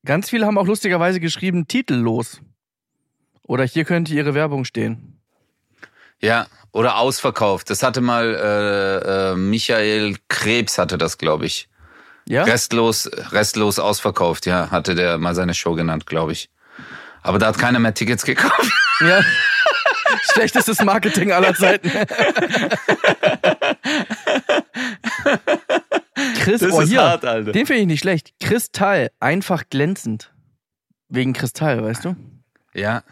[0.06, 2.42] Ganz viele haben auch lustigerweise geschrieben, titellos.
[3.44, 5.17] Oder hier könnte ihre Werbung stehen.
[6.22, 7.70] Ja, oder ausverkauft.
[7.70, 11.70] Das hatte mal äh, äh, Michael Krebs hatte das, glaube ich.
[12.28, 12.44] Ja?
[12.44, 16.50] Restlos, restlos ausverkauft, ja, hatte der mal seine Show genannt, glaube ich.
[17.22, 18.72] Aber da hat keiner mehr Tickets gekauft.
[19.02, 19.22] Ja.
[20.34, 21.90] Schlechtestes Marketing aller Zeiten.
[26.40, 27.52] Chris, Das oh ist hier, hart, Alter.
[27.52, 28.34] den finde ich nicht schlecht.
[28.40, 30.32] Kristall, einfach glänzend.
[31.10, 32.16] Wegen Kristall, weißt du?
[32.74, 33.04] Ja.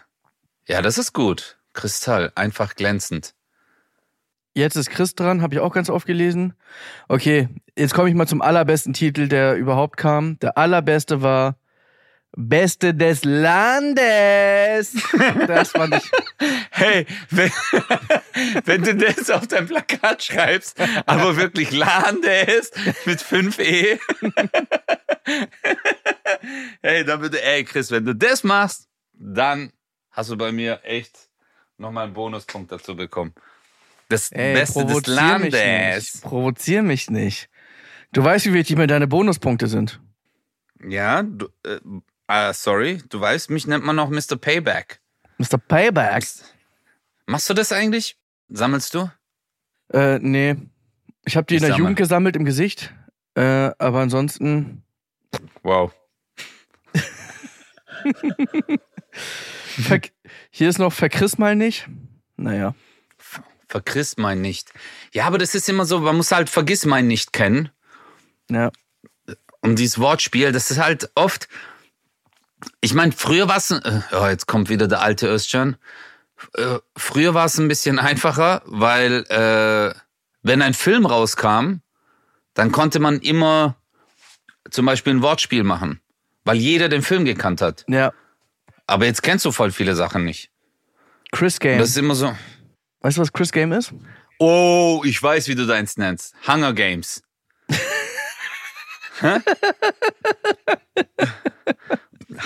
[0.67, 1.54] Ja, das ist gut.
[1.75, 3.35] Kristall, einfach glänzend.
[4.55, 6.53] Jetzt ist Chris dran, habe ich auch ganz oft gelesen.
[7.09, 10.39] Okay, jetzt komme ich mal zum allerbesten Titel, der überhaupt kam.
[10.39, 11.57] Der allerbeste war
[12.37, 14.93] Beste des Landes.
[15.47, 16.11] Das fand ich.
[16.71, 17.51] Hey, wenn,
[18.65, 22.71] wenn du das auf dein Plakat schreibst, aber wirklich Landes
[23.05, 23.99] mit 5E.
[26.81, 29.71] Hey, dann bitte, ey Chris, wenn du das machst, dann
[30.11, 31.29] hast du bei mir echt
[31.77, 33.33] nochmal einen Bonuspunkt dazu bekommen.
[34.09, 35.53] Das Ey, Beste des mich Landes.
[35.53, 36.21] nicht.
[36.23, 37.49] Provozier mich nicht.
[38.11, 39.99] Du weißt, wie wichtig mir deine Bonuspunkte sind.
[40.87, 41.79] Ja, du, äh,
[42.27, 44.35] ah, sorry, du weißt, mich nennt man noch Mr.
[44.37, 44.99] Payback.
[45.37, 45.57] Mr.
[45.57, 46.25] Payback.
[47.25, 48.17] Machst du das eigentlich?
[48.49, 49.11] Sammelst du?
[49.91, 50.55] Äh, nee.
[51.25, 51.79] Ich habe die Ich in der sammel.
[51.79, 52.93] Jugend gesammelt im Gesicht.
[53.33, 54.83] Äh, aber ansonsten.
[55.63, 55.91] Wow.
[59.81, 59.99] Ver
[60.49, 61.87] Hier ist noch Verchriss mal nicht.
[62.37, 62.75] Naja.
[63.67, 64.71] Vergiss mein nicht.
[65.13, 67.69] Ja, aber das ist immer so, man muss halt vergiss mein nicht kennen.
[68.49, 68.71] Ja.
[69.61, 71.47] Und dieses Wortspiel, das ist halt oft.
[72.81, 73.71] Ich meine, früher war es.
[73.71, 75.77] Oh, jetzt kommt wieder der alte Özcan.
[76.53, 79.97] Äh, Früher war es ein bisschen einfacher, weil äh,
[80.43, 81.77] wenn ein Film rauskam,
[82.53, 83.75] dann konnte man immer
[84.69, 85.99] zum Beispiel ein Wortspiel machen,
[86.43, 87.85] weil jeder den Film gekannt hat.
[87.87, 88.13] Ja.
[88.87, 90.49] Aber jetzt kennst du voll viele Sachen nicht.
[91.31, 91.79] Chris Und Game.
[91.79, 92.35] das ist immer so.
[93.01, 93.93] weißt du, was Chris Game ist?
[94.39, 96.35] Oh, ich weiß, wie du deins nennst.
[96.47, 97.21] Hunger Games.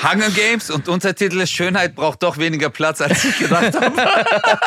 [0.03, 4.59] Hunger Games und Untertitel ist Schönheit braucht doch weniger Platz, als ich gedacht habe.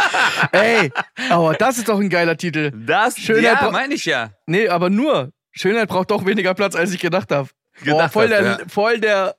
[0.52, 0.92] Ey,
[1.30, 2.72] aber das ist doch ein geiler Titel.
[2.74, 4.32] Das, Schönheit ja, meine ich ja.
[4.46, 5.32] Nee, aber nur.
[5.52, 7.48] Schönheit braucht doch weniger Platz, als ich gedacht habe.
[7.85, 8.58] Boah, voll hab, der, ja.
[8.68, 9.37] voll der,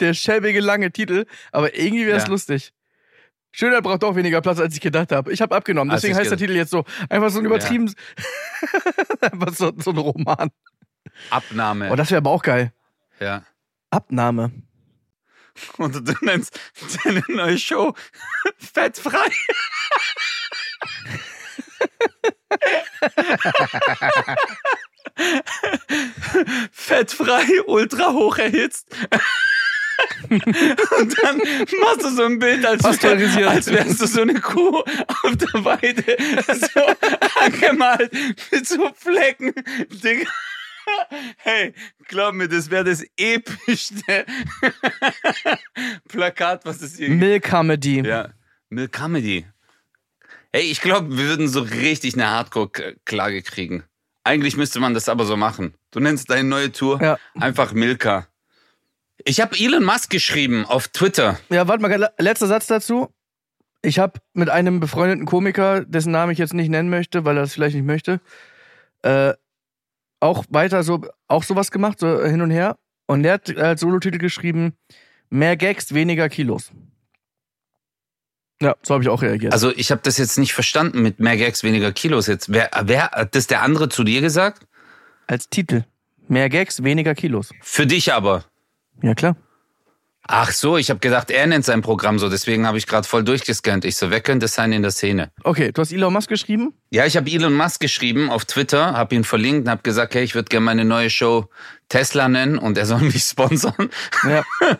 [0.00, 2.30] der schäbige lange Titel, aber irgendwie wäre es Ja.
[2.30, 2.72] lustig.
[3.52, 5.32] Schönheit braucht doch weniger Platz, als ich gedacht habe.
[5.32, 6.84] Ich habe abgenommen, deswegen heißt der Titel jetzt so.
[7.08, 7.92] Einfach so ein übertrieben,
[9.20, 10.50] einfach so, so ein Roman.
[11.30, 11.90] Abnahme.
[11.92, 12.72] Oh, das wäre aber auch geil.
[13.20, 13.44] ja.
[13.90, 14.50] Abnahme.
[15.76, 16.58] Und du nennst
[17.04, 17.94] deine neue Show
[18.58, 19.30] fettfrei.
[26.72, 28.94] fettfrei, ultra hoch erhitzt.
[30.30, 33.48] Und dann machst du so ein Bild, als, Pasteurisiert.
[33.48, 36.04] als wärst du so eine Kuh auf der Weide,
[36.54, 36.80] so
[37.44, 38.12] angemalt
[38.50, 39.52] mit so Flecken.
[39.90, 40.28] Digga.
[41.38, 41.72] Hey,
[42.08, 44.26] glaub mir, das wäre das epischste
[46.08, 48.00] Plakat, was es je Milk Comedy.
[48.06, 48.30] ja,
[48.68, 49.46] Milk Comedy.
[50.52, 53.84] Hey, ich glaube, wir würden so richtig eine Hardcore-Klage kriegen.
[54.24, 55.74] Eigentlich müsste man das aber so machen.
[55.90, 57.18] Du nennst deine neue Tour Ja.
[57.34, 58.26] einfach Milka.
[59.18, 61.38] Ich habe Elon Musk geschrieben auf Twitter.
[61.50, 63.08] Ja, warte mal, letzter Satz dazu.
[63.82, 67.42] Ich habe mit einem befreundeten Komiker, dessen Namen ich jetzt nicht nennen möchte, weil er
[67.42, 68.20] das vielleicht nicht möchte,
[69.02, 69.34] äh,
[70.20, 72.78] auch weiter so, auch sowas gemacht, so hin und her.
[73.06, 74.72] Und der hat als Solotitel geschrieben,
[75.28, 76.70] mehr Gags, weniger Kilos.
[78.62, 79.52] Ja, so habe ich auch reagiert.
[79.52, 82.50] Also ich habe das jetzt nicht verstanden mit mehr Gags, weniger Kilos jetzt.
[82.50, 84.66] Wer, wer hat das der andere zu dir gesagt?
[85.26, 85.84] als Titel.
[86.28, 87.50] Mehr Gags, weniger Kilos.
[87.60, 88.44] Für dich aber.
[89.02, 89.36] Ja, klar.
[90.26, 92.30] Ach so, ich habe gedacht, er nennt sein Programm so.
[92.30, 93.84] Deswegen habe ich gerade voll durchgescannt.
[93.84, 95.30] Ich so, wer könnte es sein in der Szene?
[95.42, 96.72] Okay, du hast Elon Musk geschrieben?
[96.88, 100.24] Ja, ich habe Elon Musk geschrieben auf Twitter, habe ihn verlinkt und habe gesagt, hey,
[100.24, 101.50] ich würde gerne meine neue Show
[101.90, 103.90] Tesla nennen und er soll mich sponsern.
[104.26, 104.42] Ja.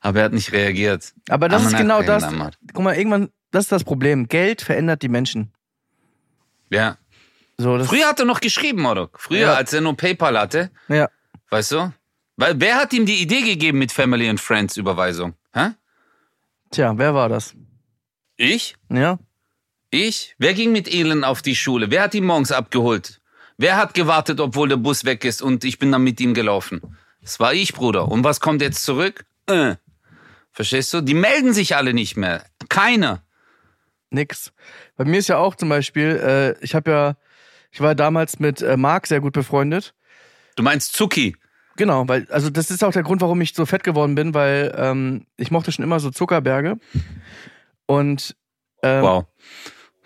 [0.00, 1.12] Aber er hat nicht reagiert.
[1.28, 2.24] Aber das ist genau das.
[2.72, 4.28] Guck mal, irgendwann, das ist das Problem.
[4.28, 5.52] Geld verändert die Menschen.
[6.70, 6.96] Ja.
[7.58, 9.10] So, das, Früher hat er noch geschrieben, oder?
[9.14, 9.54] Früher, Ja.
[9.54, 11.08] als er nur PayPal hatte, Ja.
[11.50, 11.92] weißt du?
[12.36, 15.34] Weil wer hat ihm die Idee gegeben mit Family and Friends Überweisung?
[15.52, 15.70] Hä?
[16.70, 17.54] Tja, wer war das?
[18.36, 18.76] Ich?
[18.90, 19.18] Ja.
[19.90, 20.34] Ich?
[20.38, 21.90] Wer ging mit Elon auf die Schule?
[21.90, 23.20] Wer hat ihn morgens abgeholt?
[23.56, 26.80] Wer hat gewartet, obwohl der Bus weg ist und ich bin dann mit ihm gelaufen?
[27.22, 28.08] Das war ich, Bruder.
[28.08, 29.24] Und was kommt jetzt zurück?
[29.46, 29.76] Äh.
[30.50, 31.00] Verstehst du?
[31.00, 32.44] Die melden sich alle nicht mehr.
[32.68, 33.22] Keiner.
[34.10, 34.52] Nix.
[34.96, 37.16] Bei mir ist ja auch zum Beispiel, äh, ich habe ja,
[37.70, 39.94] ich war damals mit äh, Marc sehr gut befreundet.
[40.56, 41.36] Du meinst Zucki?
[41.76, 44.72] Genau, weil, also das ist auch der Grund, warum ich so fett geworden bin, weil
[44.76, 46.76] ähm, ich mochte schon immer so Zuckerberge.
[47.86, 48.36] Und,
[48.82, 49.24] ähm, Wow.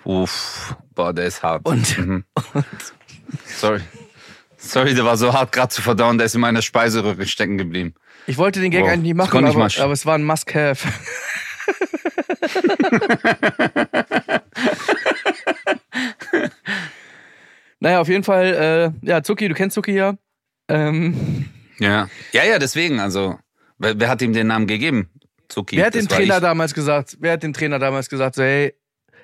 [0.04, 0.76] Uff.
[0.94, 1.66] Boah, der ist hart.
[1.66, 2.24] Und- Mhm.
[3.44, 3.80] Sorry.
[4.56, 7.94] Sorry, der war so hart gerade zu verdauen, der ist in meiner Speiseröhre stecken geblieben.
[8.26, 8.90] Ich wollte den Gag wow.
[8.90, 10.88] eigentlich nicht machen, aber, nicht aber, es war ein Must-Have.
[17.80, 20.14] naja, auf jeden Fall, äh, ja, Zuki, du kennst Zuki ja.
[20.68, 21.46] Ähm,
[21.78, 22.08] ja.
[22.32, 23.38] Ja, ja, deswegen, also,
[23.78, 25.10] wer, wer hat ihm den Namen gegeben?
[25.48, 25.76] Zuki.
[25.76, 26.42] Wer hat den Trainer ich.
[26.42, 28.74] damals gesagt, wer hat den Trainer damals gesagt, so, hey,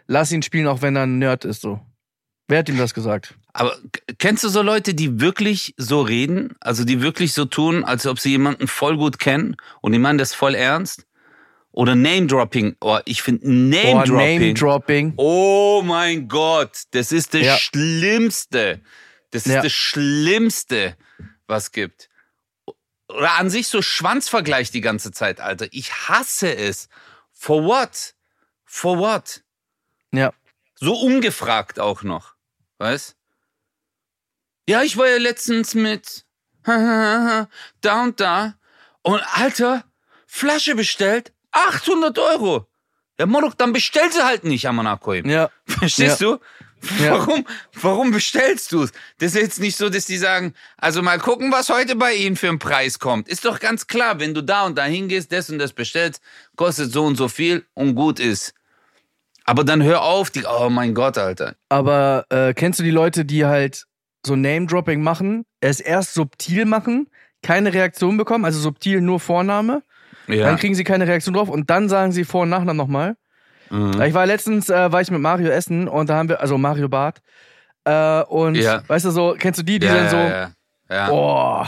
[0.07, 1.81] lass ihn spielen, auch wenn er ein Nerd ist, so?
[2.49, 3.35] Wer hat ihm das gesagt?
[3.55, 3.77] Aber
[4.19, 6.55] kennst du so Leute, die wirklich so reden?
[6.61, 10.19] Also die wirklich so tun, als ob sie jemanden voll gut kennen und die meinen
[10.19, 11.07] das voll ernst?
[11.73, 12.77] Oder Name-Dropping.
[12.81, 14.14] Oh, ich finde Name-Dropping.
[14.14, 15.12] Oh, Name-Dropping.
[15.17, 17.57] Oh mein Gott, das ist das ja.
[17.57, 18.81] Schlimmste.
[19.31, 19.62] Das ist ja.
[19.62, 20.97] das Schlimmste,
[21.49, 22.09] was gibt.
[23.14, 25.68] Oder an sich so Schwanzvergleich die ganze Zeit, Alter.
[25.70, 26.88] Ich hasse es.
[27.33, 28.14] For what?
[28.64, 29.42] For what?
[30.12, 30.33] Ja.
[30.74, 32.35] So ungefragt auch noch.
[32.79, 33.16] Weißt?
[34.68, 36.24] Ja, ich war ja letztens mit
[36.64, 37.48] da
[37.83, 38.55] und da.
[39.03, 39.85] Und Alter,
[40.27, 42.66] Flasche bestellt, 800 Euro.
[43.18, 45.29] Ja, Monok, dann bestell sie halt nicht, Amanakoim.
[45.29, 45.50] Ja.
[45.66, 46.33] Verstehst ja.
[46.33, 46.40] du?
[46.99, 47.44] Warum, ja.
[47.81, 48.92] warum bestellst du es?
[49.18, 52.37] Das ist jetzt nicht so, dass die sagen, also mal gucken, was heute bei Ihnen
[52.37, 53.29] für ein Preis kommt.
[53.29, 56.23] Ist doch ganz klar, wenn du da und da hingehst, das und das bestellst,
[56.57, 58.55] kostet so und so viel und gut ist.
[59.44, 61.57] Aber dann hör auf, die, oh mein Gott, Alter.
[61.68, 63.85] Aber äh, kennst du die Leute, die halt
[64.25, 67.09] so Name-Dropping machen, es erst subtil machen,
[67.42, 69.83] keine Reaktion bekommen, also subtil nur Vorname
[70.27, 70.47] ja.
[70.47, 73.16] Dann kriegen sie keine Reaktion drauf und dann sagen sie Vor- und Nachnamen nochmal.
[73.74, 74.00] Mhm.
[74.02, 76.88] Ich war letztens, äh, war ich mit Mario essen und da haben wir, also Mario
[76.88, 77.20] Bart.
[77.82, 78.88] Äh, und ja.
[78.88, 80.16] weißt du so, kennst du die, die ja, dann so.
[80.16, 80.52] Ja,
[80.88, 81.10] ja.
[81.10, 81.66] Oh.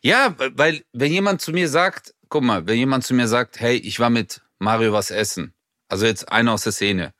[0.00, 3.76] ja, weil wenn jemand zu mir sagt, guck mal, wenn jemand zu mir sagt, hey,
[3.76, 5.52] ich war mit Mario was essen,
[5.88, 7.12] also jetzt einer aus der Szene.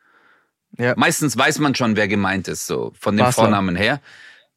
[0.79, 0.95] Ja.
[0.97, 3.45] Meistens weiß man schon, wer gemeint ist, so von dem Basler.
[3.45, 4.01] Vornamen her.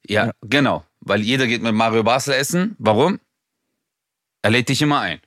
[0.08, 0.86] Ja, ja, genau.
[1.00, 2.76] Weil jeder geht mit Mario Basler essen.
[2.78, 3.20] Warum?
[4.44, 5.20] Er lädt dich immer ein.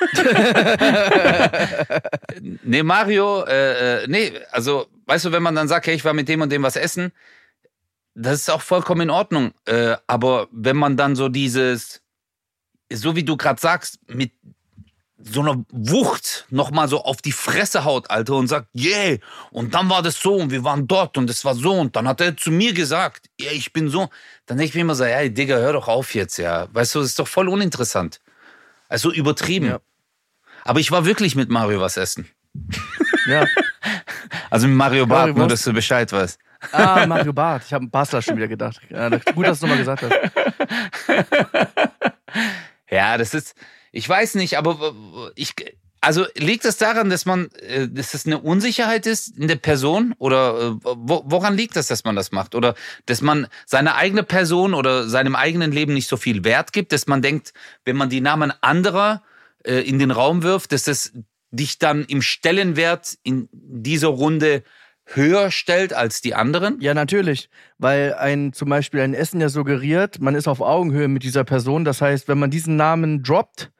[2.62, 6.14] nee, Mario, äh, äh, nee, also, weißt du, wenn man dann sagt, hey, ich war
[6.14, 7.12] mit dem und dem was essen,
[8.14, 9.52] das ist auch vollkommen in Ordnung.
[9.64, 12.02] Äh, aber wenn man dann so dieses,
[12.92, 14.32] so wie du gerade sagst, mit
[15.20, 19.18] so einer Wucht nochmal so auf die Fresse haut, Alter, und sagt, yeah,
[19.50, 22.06] und dann war das so und wir waren dort und es war so und dann
[22.06, 24.08] hat er zu mir gesagt, yeah, ich bin so.
[24.46, 26.68] Dann denke ich mir immer so, hey, Digga, hör doch auf jetzt, ja.
[26.72, 28.20] Weißt du, das ist doch voll uninteressant.
[28.88, 29.66] Also übertrieben.
[29.66, 29.80] Ja.
[30.64, 32.28] Aber ich war wirklich mit Mario was essen.
[33.26, 33.46] Ja.
[34.50, 36.38] Also mit Mario Bart, Mario nur dass du Bescheid weißt.
[36.72, 37.64] Ah, Mario Bart.
[37.66, 38.80] Ich habe an Basler schon wieder gedacht.
[39.34, 41.28] Gut, dass du nochmal gesagt hast.
[42.90, 43.54] Ja, das ist,
[43.92, 44.94] ich weiß nicht, aber
[45.34, 45.54] ich,
[46.00, 50.14] also liegt das daran, dass man, äh, dass das eine Unsicherheit ist in der Person
[50.18, 52.74] oder äh, woran liegt das, dass man das macht oder
[53.06, 57.06] dass man seine eigene Person oder seinem eigenen Leben nicht so viel Wert gibt, dass
[57.06, 57.52] man denkt,
[57.84, 59.22] wenn man die Namen anderer
[59.64, 61.12] äh, in den Raum wirft, dass es
[61.50, 64.62] dich dann im Stellenwert in dieser Runde
[65.06, 66.80] höher stellt als die anderen?
[66.80, 67.48] Ja, natürlich.
[67.78, 71.84] Weil ein zum Beispiel ein Essen ja suggeriert, man ist auf Augenhöhe mit dieser Person.
[71.84, 73.70] Das heißt, wenn man diesen Namen droppt,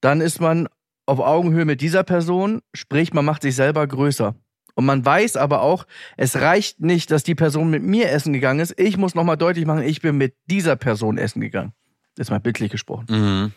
[0.00, 0.68] dann ist man
[1.06, 4.34] auf Augenhöhe mit dieser Person, sprich, man macht sich selber größer.
[4.74, 5.86] Und man weiß aber auch,
[6.16, 8.78] es reicht nicht, dass die Person mit mir essen gegangen ist.
[8.78, 11.72] Ich muss nochmal deutlich machen, ich bin mit dieser Person essen gegangen.
[12.16, 13.06] Jetzt mal bildlich gesprochen.
[13.08, 13.52] Mhm.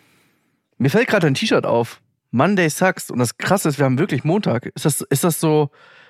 [0.77, 2.01] Mir fällt gerade ein T-Shirt auf.
[2.31, 3.10] Monday Sucks.
[3.10, 4.65] Und das Krasse ist, wir haben wirklich Montag.
[4.75, 5.69] Ist das, ist das so,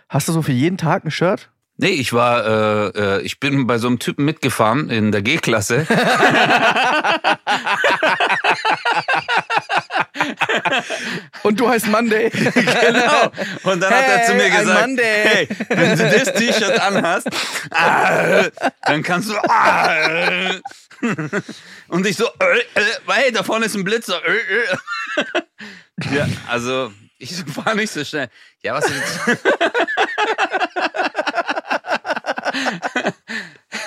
[0.10, 1.52] hast du so für jeden Tag ein Shirt?
[1.78, 5.86] Nee, ich war, äh, äh, ich bin bei so einem Typen mitgefahren in der G-Klasse.
[11.44, 12.30] Und du heißt Monday.
[12.54, 13.32] genau.
[13.64, 17.28] Und dann hey, hat er zu mir gesagt, hey, wenn du das T-Shirt anhast,
[17.72, 18.46] ah,
[18.84, 19.36] dann kannst du.
[19.48, 20.60] Ah,
[21.90, 24.22] und ich so, äh, äh, hey, da vorne ist ein Blitzer.
[24.26, 26.16] Äh, äh.
[26.16, 28.30] ja, also ich fahre nicht so schnell.
[28.64, 29.20] Ja, was jetzt?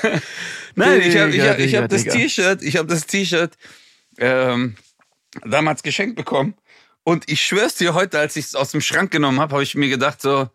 [0.75, 3.57] Nein, ich habe ich hab, ich hab das T-Shirt, ich habe das T-Shirt
[4.19, 4.77] ähm,
[5.45, 6.55] damals geschenkt bekommen.
[7.05, 9.75] Und ich schwör's dir, heute, als ich es aus dem Schrank genommen habe, habe ich
[9.75, 10.49] mir gedacht, so,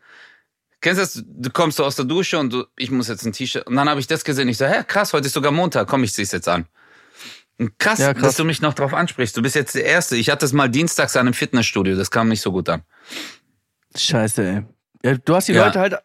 [0.81, 3.33] kennst du das, du kommst so aus der Dusche und du, ich muss jetzt ein
[3.33, 3.65] T-Shirt.
[3.65, 4.47] Und dann habe ich das gesehen.
[4.49, 6.67] Ich so, hä, krass, heute ist sogar Montag, komm, ich zieh's jetzt an.
[7.77, 9.37] Krass, ja, krass, dass du mich noch drauf ansprichst.
[9.37, 10.15] Du bist jetzt der Erste.
[10.15, 12.83] Ich hatte es mal dienstags an einem Fitnessstudio, das kam nicht so gut an.
[13.95, 14.63] Scheiße, ey.
[15.05, 15.65] Ja, du hast die ja.
[15.65, 15.97] Leute halt,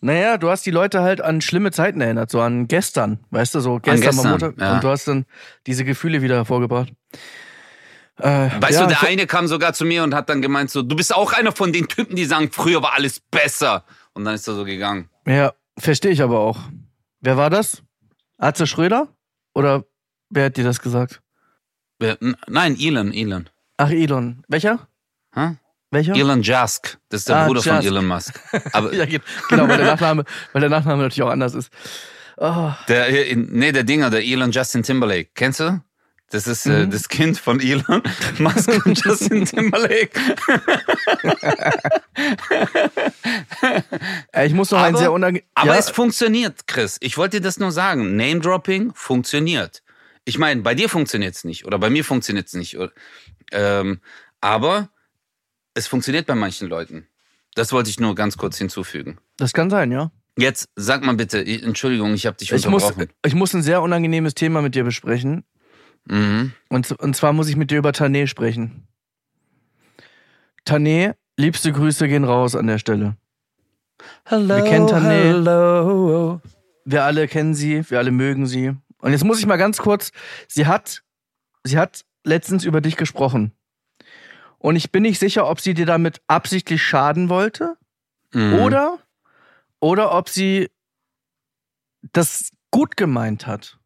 [0.00, 3.60] naja, du hast die Leute halt an schlimme Zeiten erinnert, so an gestern, weißt du,
[3.60, 5.24] so gestern, gestern war Montag und du hast dann
[5.66, 6.92] diese Gefühle wieder hervorgebracht.
[8.18, 10.82] Äh, weißt ja, du, der eine kam sogar zu mir und hat dann gemeint so,
[10.82, 13.84] du bist auch einer von den Typen, die sagen, früher war alles besser.
[14.12, 15.08] Und dann ist er so gegangen.
[15.26, 16.58] Ja, verstehe ich aber auch.
[17.20, 17.82] Wer war das?
[18.38, 19.08] Atze Schröder?
[19.54, 19.84] Oder
[20.30, 21.22] wer hat dir das gesagt?
[21.98, 23.48] Wer, nein, Elon, Elon.
[23.76, 24.44] Ach, Elon.
[24.48, 24.86] Welcher?
[25.34, 25.54] Huh?
[25.90, 26.14] Welcher?
[26.14, 26.98] Elon Musk.
[27.08, 27.68] Das ist der ah, Bruder Jusk.
[27.68, 28.40] von Elon Musk.
[28.72, 31.72] Aber ja, genau, weil der Nachname, weil der Nachname natürlich auch anders ist.
[32.36, 32.72] Oh.
[32.88, 35.30] Der, nee, der Dinger, der Elon Justin Timberlake.
[35.34, 35.80] Kennst du?
[36.34, 36.90] Das ist äh, mhm.
[36.90, 38.02] das Kind von Elon
[38.40, 40.10] Musk und Justin Timberlake.
[44.44, 45.46] ich muss noch aber, ein sehr unangenehm.
[45.54, 45.78] Aber ja.
[45.78, 46.96] es funktioniert, Chris.
[46.98, 48.16] Ich wollte dir das nur sagen.
[48.16, 49.84] Name-Dropping funktioniert.
[50.24, 52.76] Ich meine, bei dir funktioniert es nicht oder bei mir funktioniert es nicht.
[53.52, 54.00] Ähm,
[54.40, 54.88] aber
[55.74, 57.06] es funktioniert bei manchen Leuten.
[57.54, 59.18] Das wollte ich nur ganz kurz hinzufügen.
[59.36, 60.10] Das kann sein, ja.
[60.36, 62.98] Jetzt sag mal bitte, Entschuldigung, ich habe dich ich unterbrochen.
[62.98, 65.44] Muss, ich muss ein sehr unangenehmes Thema mit dir besprechen.
[66.06, 66.52] Mhm.
[66.68, 68.86] Und, und zwar muss ich mit dir über Tané sprechen.
[70.66, 73.16] Tané, liebste Grüße gehen raus an der Stelle.
[74.24, 75.22] Hello, wir kennen Tané.
[75.28, 76.40] Hello.
[76.84, 78.74] Wir alle kennen sie, wir alle mögen sie.
[78.98, 80.10] Und jetzt muss ich mal ganz kurz,
[80.48, 81.02] sie hat,
[81.62, 83.52] sie hat letztens über dich gesprochen.
[84.58, 87.76] Und ich bin nicht sicher, ob sie dir damit absichtlich schaden wollte
[88.32, 88.54] mhm.
[88.54, 88.98] oder,
[89.80, 90.70] oder ob sie
[92.12, 93.78] das gut gemeint hat.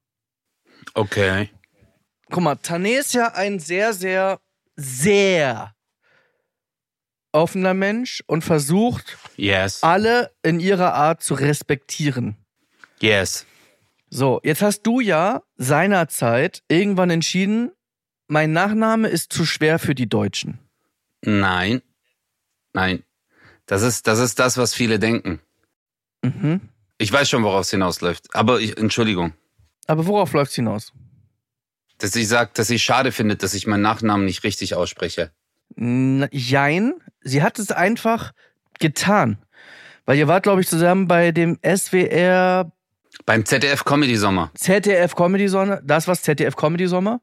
[0.95, 1.51] Okay.
[2.31, 4.39] Guck mal, Tané ist ja ein sehr, sehr,
[4.77, 5.75] sehr
[7.33, 9.83] offener Mensch und versucht, yes.
[9.83, 12.37] alle in ihrer Art zu respektieren.
[13.01, 13.47] Yes.
[14.11, 17.71] So, jetzt hast du ja seinerzeit irgendwann entschieden,
[18.27, 20.59] mein Nachname ist zu schwer für die Deutschen.
[21.23, 21.83] Nein.
[22.73, 23.03] Nein.
[23.67, 25.41] Das ist, das ist das, was viele denken.
[26.23, 26.61] Mhm.
[26.99, 28.35] Ich weiß schon, worauf es hinausläuft.
[28.35, 29.35] Aber ich, Entschuldigung.
[29.87, 30.93] Aber worauf läuft es hinaus?
[31.99, 35.31] Dass sie sagt, dass sie schade findet, dass ich meinen Nachnamen nicht richtig ausspreche.
[35.77, 36.95] Jein.
[37.21, 38.33] Sie hat es einfach
[38.79, 39.39] getan.
[40.05, 42.73] Weil ihr wart, glaube ich, zusammen bei dem SWR.
[43.27, 44.51] Beim ZDF Comedy Sommer.
[44.55, 45.81] ZDF Comedy Sommer.
[45.85, 47.21] Das war ZDF Comedy Sommer.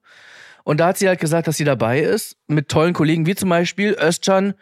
[0.63, 2.37] Und da hat sie halt gesagt, dass sie dabei ist.
[2.47, 4.53] Mit tollen Kollegen, wie zum Beispiel Özcan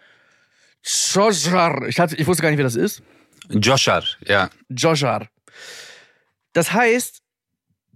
[0.84, 1.88] Joshar.
[1.88, 3.02] Ich, ich wusste gar nicht, wer das ist.
[3.50, 4.50] Joshar, ja.
[4.70, 5.28] Joshar.
[6.54, 7.22] Das heißt,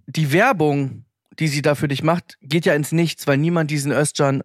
[0.08, 1.06] die Werbung
[1.40, 4.44] die sie da für dich macht, geht ja ins Nichts, weil niemand diesen Özcan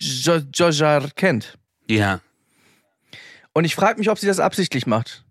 [0.00, 1.58] Jojar kennt.
[1.88, 2.20] Ja.
[3.52, 5.24] Und ich frage mich, ob sie das absichtlich macht,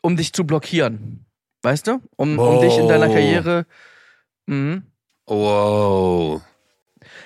[0.00, 1.26] um dich zu blockieren.
[1.62, 2.00] Weißt du?
[2.16, 2.56] Um, wow.
[2.56, 3.66] um dich in deiner Karriere.
[4.46, 4.84] Mhm.
[5.26, 6.42] Wow.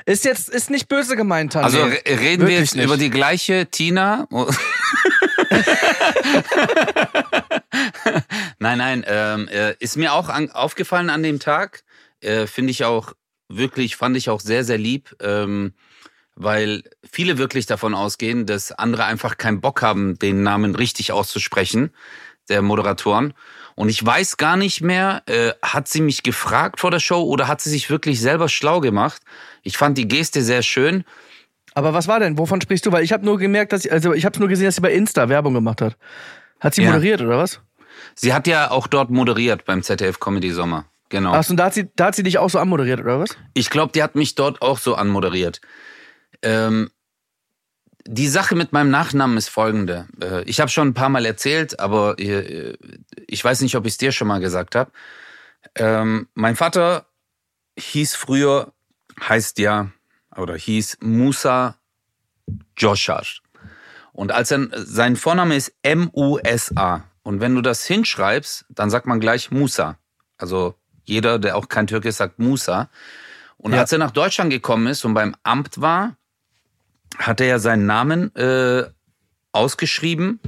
[0.06, 1.66] Ist jetzt ist nicht böse gemeint, Tanja.
[1.66, 2.84] Also reden Wirklich wir jetzt nicht.
[2.84, 4.26] über die gleiche Tina?
[8.58, 11.84] nein, nein, ähm, äh, ist mir auch an, aufgefallen an dem Tag
[12.24, 13.12] äh, finde ich auch
[13.48, 15.74] wirklich, fand ich auch sehr, sehr lieb, ähm,
[16.34, 21.90] weil viele wirklich davon ausgehen, dass andere einfach keinen Bock haben, den Namen richtig auszusprechen,
[22.48, 23.34] der Moderatoren.
[23.76, 27.48] Und ich weiß gar nicht mehr, äh, hat sie mich gefragt vor der Show oder
[27.48, 29.22] hat sie sich wirklich selber schlau gemacht?
[29.62, 31.04] Ich fand die Geste sehr schön.
[31.74, 32.38] Aber was war denn?
[32.38, 32.92] Wovon sprichst du?
[32.92, 34.92] Weil ich habe nur gemerkt, dass sie, also ich habe nur gesehen, dass sie bei
[34.92, 35.96] Insta Werbung gemacht hat.
[36.60, 36.90] Hat sie ja.
[36.90, 37.60] moderiert oder was?
[38.14, 40.86] Sie hat ja auch dort moderiert beim ZDF Comedy Sommer.
[41.14, 41.32] Genau.
[41.32, 43.36] Achso, und da hat, sie, da hat sie dich auch so anmoderiert, oder was?
[43.54, 45.60] Ich glaube, die hat mich dort auch so anmoderiert.
[46.42, 46.90] Ähm,
[48.04, 50.08] die Sache mit meinem Nachnamen ist folgende.
[50.20, 52.76] Äh, ich habe schon ein paar Mal erzählt, aber äh,
[53.28, 54.90] ich weiß nicht, ob ich es dir schon mal gesagt habe.
[55.76, 57.06] Ähm, mein Vater
[57.78, 58.72] hieß früher,
[59.20, 59.92] heißt ja,
[60.36, 61.76] oder hieß Musa
[62.76, 63.22] Joshar.
[64.12, 67.04] Und als er, sein Vorname ist M-U-S-A.
[67.22, 69.96] Und wenn du das hinschreibst, dann sagt man gleich Musa.
[70.38, 72.88] Also jeder, der auch kein Türke ist, sagt Musa.
[73.56, 73.80] Und ja.
[73.80, 76.16] als er nach Deutschland gekommen ist und beim Amt war,
[77.18, 78.84] hat er ja seinen Namen äh,
[79.52, 80.40] ausgeschrieben.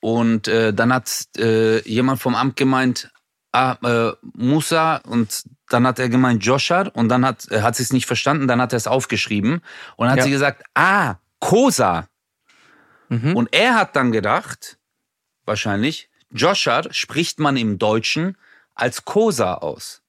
[0.00, 3.10] Und äh, dann hat äh, jemand vom Amt gemeint,
[3.52, 4.96] ah, äh, Musa.
[4.96, 6.90] Und dann hat er gemeint Joshar.
[6.94, 8.48] Und dann hat, äh, hat sie es nicht verstanden.
[8.48, 9.62] Dann hat er es aufgeschrieben.
[9.96, 10.24] Und dann hat ja.
[10.24, 12.08] sie gesagt, ah, Kosa.
[13.08, 13.36] Mhm.
[13.36, 14.78] Und er hat dann gedacht,
[15.44, 18.36] wahrscheinlich, Joshar spricht man im Deutschen
[18.74, 20.02] als Kosa aus.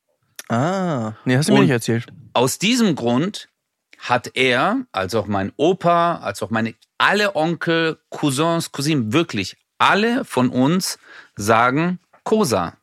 [0.49, 2.07] Ah, nee, hast du mir nicht erzählt.
[2.33, 3.49] Aus diesem Grund
[3.97, 10.23] hat er, als auch mein Opa, als auch meine alle Onkel, Cousins, Cousinen, wirklich alle
[10.25, 10.99] von uns
[11.35, 12.77] sagen Kosa.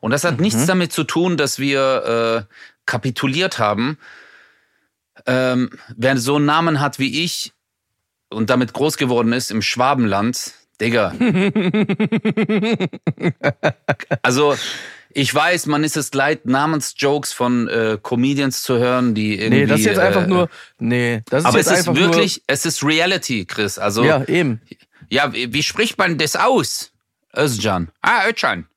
[0.00, 0.42] Und das hat mhm.
[0.42, 2.54] nichts damit zu tun, dass wir äh,
[2.86, 3.98] kapituliert haben.
[5.26, 7.52] Ähm, wer so einen Namen hat wie ich
[8.30, 11.12] und damit groß geworden ist im Schwabenland, Digga.
[14.22, 14.56] also
[15.18, 19.60] ich weiß, man ist es leid, Namensjokes von äh, Comedians zu hören, die irgendwie.
[19.62, 20.48] Nee, das ist jetzt einfach äh, nur.
[20.78, 23.78] Nee, das ist aber jetzt es ist wirklich, es ist Reality, Chris.
[23.78, 24.04] Also.
[24.04, 24.60] Ja, eben.
[25.10, 26.92] Ja, wie, wie spricht man das aus?
[27.36, 27.90] Özcan.
[28.00, 28.68] Ah, Özcan.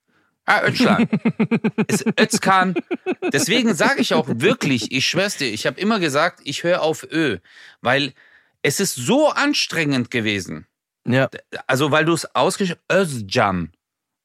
[0.46, 1.08] Ah, Özcan.
[1.88, 2.74] ist Özkan.
[3.32, 7.06] Deswegen sage ich auch wirklich, ich schwör's dir, ich habe immer gesagt, ich höre auf
[7.12, 7.38] Ö,
[7.82, 8.14] weil
[8.64, 10.66] es ist so anstrengend gewesen.
[11.06, 11.30] Ja.
[11.68, 13.72] Also, weil du es ausgesprochen Özcan.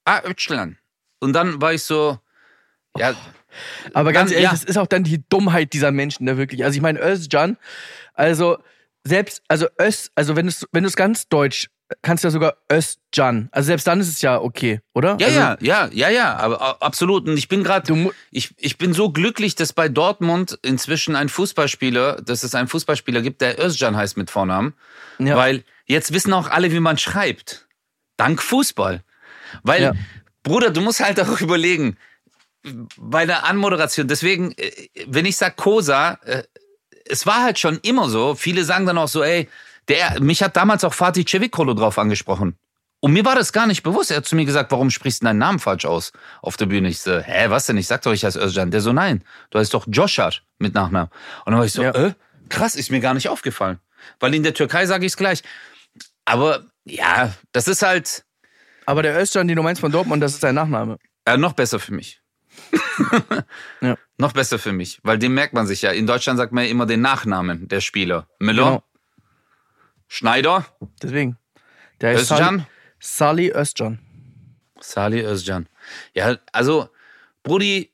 [0.06, 0.78] Ah, Özcan.
[1.20, 2.18] Und dann war ich so,
[2.96, 3.14] ja.
[3.94, 4.50] Aber ganz dann, ehrlich, ja.
[4.52, 6.64] das ist auch dann die Dummheit dieser Menschen, da wirklich.
[6.64, 7.56] Also ich meine, Özcan,
[8.14, 8.58] also
[9.04, 11.68] selbst, also Öz, also wenn du es wenn du's ganz deutsch,
[12.02, 13.48] kannst du ja sogar Özcan.
[13.52, 15.16] Also selbst dann ist es ja okay, oder?
[15.20, 17.28] Ja, also, ja, ja, ja, ja, aber absolut.
[17.28, 22.22] Und ich bin gerade, ich, ich bin so glücklich, dass bei Dortmund inzwischen ein Fußballspieler,
[22.22, 24.74] dass es einen Fußballspieler gibt, der Özcan heißt mit Vornamen.
[25.18, 25.36] ja.
[25.36, 27.68] Weil jetzt wissen auch alle, wie man schreibt.
[28.16, 29.02] Dank Fußball.
[29.62, 29.92] Weil, Ja.
[30.46, 31.96] Bruder, du musst halt auch überlegen,
[32.96, 34.70] bei der Anmoderation, deswegen, äh,
[35.06, 36.44] wenn ich sag Kosa, äh,
[37.04, 39.48] es war halt schon immer so, viele sagen dann auch so, ey,
[39.88, 42.56] der, mich hat damals auch Fatih Cevicolo drauf angesprochen.
[43.00, 44.10] Und mir war das gar nicht bewusst.
[44.10, 46.88] Er hat zu mir gesagt, warum sprichst du deinen Namen falsch aus auf der Bühne?
[46.88, 47.76] Ich so, hä, was denn?
[47.76, 48.70] Ich sag doch, ich heiße Özcan.
[48.72, 51.10] Der so, nein, du heißt doch Joshar mit Nachnamen.
[51.44, 51.90] Und dann war ich so, Ja.
[51.94, 52.14] äh,
[52.48, 53.78] krass, ist mir gar nicht aufgefallen.
[54.18, 55.42] Weil in der Türkei sage ich es gleich.
[56.24, 58.24] Aber ja, das ist halt
[58.86, 60.98] Aber der Özcan, den du meinst von Dortmund, das ist sein Nachname.
[61.24, 62.20] äh, noch besser für mich.
[63.82, 63.96] Ja.
[64.16, 65.90] Noch besser für mich, weil den merkt man sich ja.
[65.90, 68.26] In Deutschland sagt man ja immer den Nachnamen der Spieler.
[68.38, 68.82] Müller, Genau.
[70.08, 70.64] Schneider,
[71.02, 71.36] Deswegen.
[72.00, 73.98] Der heißt Sali, Özcan,
[74.80, 75.26] Sali Özcan.
[75.26, 75.68] Özcan.
[76.14, 76.88] Ja, also,
[77.42, 77.92] Brudi,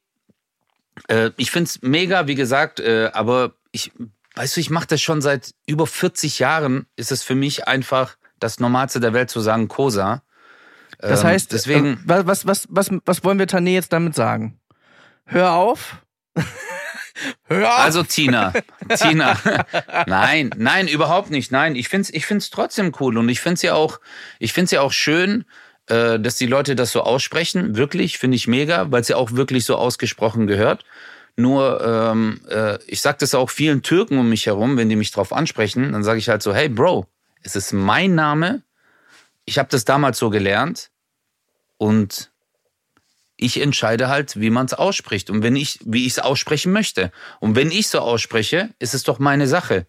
[1.08, 3.90] äh, ich find's mega, wie gesagt, äh, aber ich,
[4.36, 6.86] weißt du, ich mache das schon seit über 40 Jahren.
[6.96, 10.22] Ist es für mich einfach das Normalste der Welt zu sagen, Kosa.
[11.02, 11.86] Das Ähm, heißt, deswegen.
[11.94, 14.58] äh, was, was, was, was, was wollen wir Tané jetzt damit sagen?
[15.26, 15.96] Hör auf.
[17.44, 17.80] Hör auf.
[17.80, 18.52] Also Tina,
[18.88, 19.36] Tina,
[20.06, 21.76] nein, nein, überhaupt nicht, nein.
[21.76, 24.00] Ich find's, ich find's trotzdem cool und ich find's ja auch,
[24.38, 25.44] ich find's ja auch schön,
[25.88, 27.76] äh, dass die Leute das so aussprechen.
[27.76, 30.84] Wirklich, finde ich mega, weil es ja auch wirklich so ausgesprochen gehört.
[31.36, 35.10] Nur, ähm, äh, ich sag das auch vielen Türken um mich herum, wenn die mich
[35.10, 37.06] drauf ansprechen, dann sage ich halt so, hey Bro,
[37.42, 38.62] es ist mein Name.
[39.44, 40.90] Ich habe das damals so gelernt
[41.82, 42.30] und
[43.36, 47.10] ich entscheide halt, wie man es ausspricht und wenn ich, wie ich es aussprechen möchte.
[47.40, 49.86] Und wenn ich so ausspreche, ist es doch meine Sache.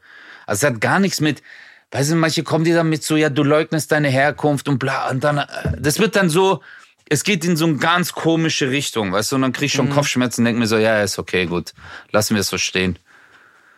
[0.47, 1.43] Also es hat gar nichts mit,
[1.91, 5.11] weißt du, manche kommen dir dann mit so, ja, du leugnest deine Herkunft und bla,
[5.11, 5.45] und dann, äh,
[5.77, 6.63] das wird dann so,
[7.09, 9.91] es geht in so eine ganz komische Richtung, weißt du, und dann krieg ich schon
[9.91, 11.73] Kopfschmerzen und denk mir so, ja, ist okay, gut,
[12.11, 12.97] lassen wir es so stehen.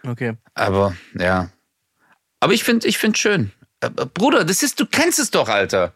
[0.07, 0.37] Okay.
[0.53, 1.49] Aber, ja.
[2.39, 3.51] Aber ich finde, ich finde schön.
[3.81, 5.93] Äh, äh, Bruder, das ist, du kennst es doch, Alter.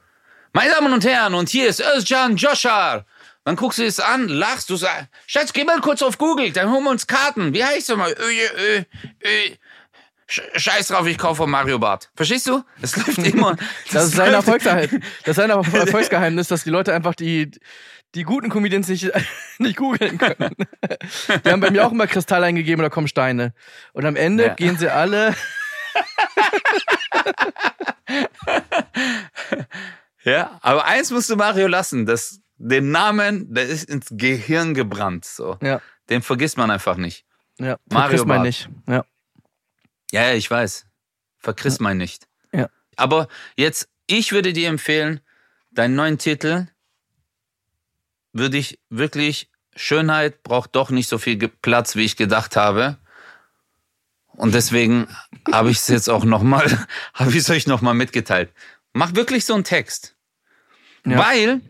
[0.53, 3.05] Meine Damen und Herren, und hier ist Özcan Joshar.
[3.45, 6.69] Dann guckst du es an, lachst, du sagst, Schatz, geh mal kurz auf Google, dann
[6.71, 7.53] holen wir uns Karten.
[7.53, 8.11] Wie heißt du mal?
[8.11, 8.83] Ö, ö,
[9.25, 9.55] ö.
[10.29, 12.09] Sch- Scheiß drauf, ich kaufe Mario Bart.
[12.15, 12.63] Verstehst du?
[12.81, 13.55] Es läuft immer.
[13.91, 15.01] Das ist sein Erfolgsgeheimnis.
[15.23, 17.49] Das ist sein Erfolgsgeheimnis, dass die Leute einfach die,
[18.13, 19.09] die guten Comedians nicht,
[19.57, 20.55] nicht googeln können.
[21.45, 23.53] Die haben bei mir auch immer Kristall eingegeben, da kommen Steine.
[23.93, 24.53] Und am Ende Ja.
[24.53, 25.33] gehen sie alle.
[30.23, 35.25] Ja, aber eins musst du Mario lassen, das, den Namen, der ist ins Gehirn gebrannt,
[35.25, 35.57] so.
[35.61, 37.25] Ja, Den vergisst man einfach nicht.
[37.57, 37.77] ja.
[37.89, 38.41] Mario Barth.
[38.43, 38.69] nicht.
[38.87, 39.05] Ja.
[40.11, 40.85] Ja, ja, ich weiß.
[41.37, 42.27] Verkriss mein nicht.
[42.51, 42.67] Ja.
[42.97, 45.21] Aber jetzt, ich würde dir empfehlen,
[45.71, 46.67] deinen neuen Titel
[48.33, 52.97] würde ich wirklich, Schönheit braucht doch nicht so viel Platz, wie ich gedacht habe.
[54.33, 55.07] Und deswegen
[55.51, 56.65] habe ich es jetzt auch nochmal,
[57.13, 58.51] habe ich es euch nochmal mitgeteilt.
[58.93, 60.15] Mach wirklich so einen Text.
[61.05, 61.17] Ja.
[61.17, 61.61] Weil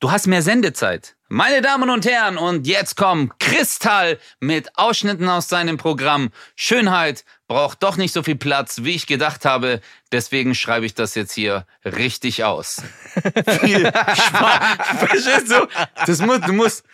[0.00, 1.16] du hast mehr Sendezeit.
[1.28, 6.30] Meine Damen und Herren, und jetzt kommt Kristall mit Ausschnitten aus seinem Programm.
[6.54, 9.80] Schönheit braucht doch nicht so viel Platz, wie ich gedacht habe.
[10.12, 12.80] Deswegen schreibe ich das jetzt hier richtig aus.
[13.60, 14.98] Viel Spaß.
[14.98, 15.66] Verstehst du?
[16.06, 16.84] Das muss, du, musst,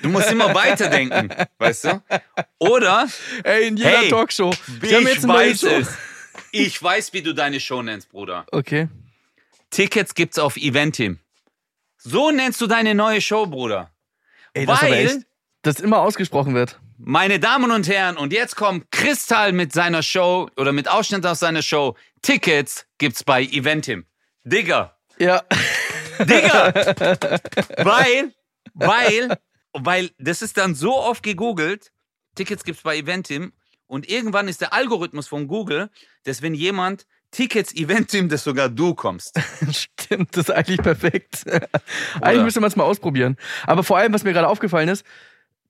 [0.00, 1.28] du musst immer weiterdenken,
[1.58, 2.02] weißt du?
[2.58, 3.06] Oder
[3.44, 4.54] Ey, in jeder Hey, Talkshow.
[4.80, 5.88] ich neue weiß es.
[6.50, 8.46] Ich weiß, wie du deine Show nennst, Bruder.
[8.52, 8.88] Okay.
[9.72, 11.18] Tickets gibt's auf Eventim.
[11.96, 13.90] So nennst du deine neue Show, Bruder.
[14.52, 15.18] Ey, das ist Weil- echt,
[15.62, 16.78] dass immer ausgesprochen wird.
[16.98, 21.40] Meine Damen und Herren, und jetzt kommt Kristall mit seiner Show oder mit Ausschnitt aus
[21.40, 21.96] seiner Show.
[22.20, 24.04] Tickets gibt's bei Eventim.
[24.44, 25.42] Digga, Ja.
[26.20, 26.72] Digga!
[27.78, 28.32] weil,
[28.74, 29.38] weil,
[29.72, 31.90] weil, das ist dann so oft gegoogelt,
[32.36, 33.52] Tickets gibt's bei Eventim
[33.86, 35.90] und irgendwann ist der Algorithmus von Google,
[36.24, 39.40] dass wenn jemand Tickets Eventim, dass sogar du kommst.
[39.70, 41.44] Stimmt, das ist eigentlich perfekt.
[42.20, 43.36] eigentlich müsste man es mal ausprobieren.
[43.66, 45.04] Aber vor allem, was mir gerade aufgefallen ist,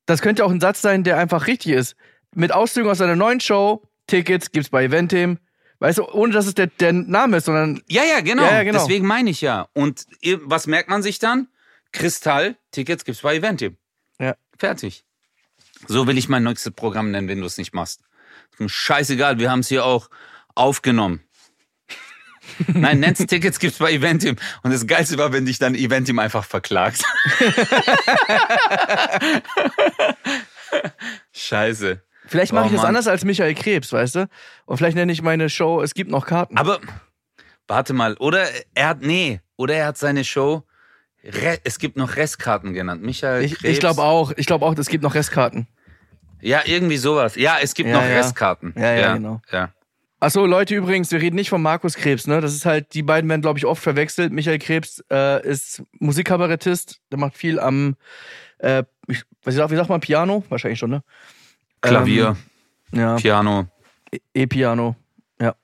[0.05, 1.97] das könnte auch ein Satz sein, der einfach richtig ist.
[2.35, 5.39] Mit Auszügen aus einer neuen Show, Tickets gibt's bei Eventim.
[5.79, 8.43] Weißt du, ohne dass es der, der Name ist, sondern Ja, ja, genau.
[8.45, 8.79] Ja, ja, genau.
[8.79, 9.69] Deswegen meine ich ja.
[9.73, 10.07] Und
[10.43, 11.49] was merkt man sich dann?
[11.93, 13.77] Kristall, Tickets gibt's bei Eventim.
[14.21, 14.35] Ja.
[14.59, 15.05] Fertig.
[15.87, 18.03] So will ich mein nächstes Programm nennen, wenn du es nicht machst.
[18.65, 20.09] Scheißegal, wir haben es hier auch
[20.55, 21.23] aufgenommen.
[22.69, 24.37] Nein, Netz Tickets gibt's bei Eventim.
[24.63, 27.03] Und das Geilste war, wenn dich dann Eventim einfach verklagt.
[31.33, 32.01] Scheiße.
[32.27, 32.89] Vielleicht mache Oh, ich das Mann.
[32.91, 34.29] anders als Michael Krebs, weißt du?
[34.65, 36.57] Und vielleicht nenne ich meine Show, es gibt noch Karten.
[36.57, 36.81] Aber
[37.67, 40.63] warte mal, oder er hat, nee, oder er hat seine Show,
[41.25, 43.03] Re, es gibt noch Restkarten genannt.
[43.03, 43.75] Michael ich Krebs.
[43.75, 45.69] ich glaube auch, ich glaube auch, es gibt noch Restkarten.
[46.41, 47.37] Ja, irgendwie sowas.
[47.37, 48.17] Ja, es gibt Ja, noch ja.
[48.17, 48.75] Restkarten.
[48.77, 49.41] Ja, ja, genau.
[49.53, 49.71] Ja.
[50.23, 52.41] Achso, Leute, übrigens, wir reden nicht von Markus Krebs, ne?
[52.41, 54.33] Das ist halt, die beiden werden, glaube ich, oft verwechselt.
[54.33, 57.97] Michael Krebs äh, ist Musikkabarettist, der macht viel am,
[58.59, 60.45] äh, ich, was sagt, wie sagt man, Piano?
[60.49, 61.03] Wahrscheinlich schon, ne?
[61.81, 62.37] Klavier,
[62.93, 63.67] Ähm, ja, Piano.
[64.13, 64.95] E- E-Piano,
[65.41, 65.57] ja.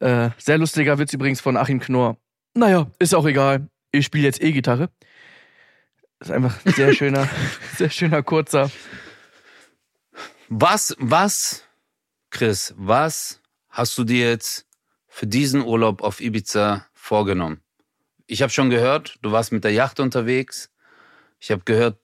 [0.00, 2.18] Äh, sehr lustiger Witz übrigens von Achim Knorr.
[2.52, 3.68] Naja, ist auch egal.
[3.90, 4.90] Ich spiele jetzt E-Gitarre.
[6.20, 7.26] Ist einfach ein sehr schöner,
[7.78, 8.70] sehr schöner kurzer.
[10.50, 11.64] Was, was,
[12.34, 14.66] Chris, was hast du dir jetzt
[15.06, 17.60] für diesen Urlaub auf Ibiza vorgenommen?
[18.26, 20.68] Ich habe schon gehört, du warst mit der Yacht unterwegs.
[21.38, 21.96] Ich habe gehört,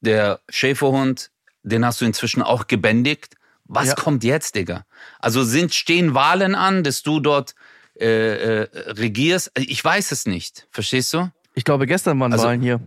[0.00, 1.30] der Schäferhund,
[1.62, 3.34] den hast du inzwischen auch gebändigt.
[3.64, 3.94] Was Ja.
[3.94, 4.86] kommt jetzt, Digga?
[5.18, 7.54] Also sind, stehen Wahlen an, dass du dort
[8.00, 9.50] äh, äh, regierst?
[9.54, 10.66] Ich weiß es nicht.
[10.70, 11.30] Verstehst du?
[11.54, 12.80] Ich glaube, gestern waren Also- Wahlen hier.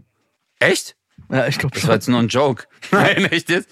[0.57, 0.95] Echt?
[1.29, 1.95] Ja, ich glaube Das war schon.
[1.99, 2.65] jetzt nur ein Joke.
[2.91, 3.69] Nein, echt jetzt?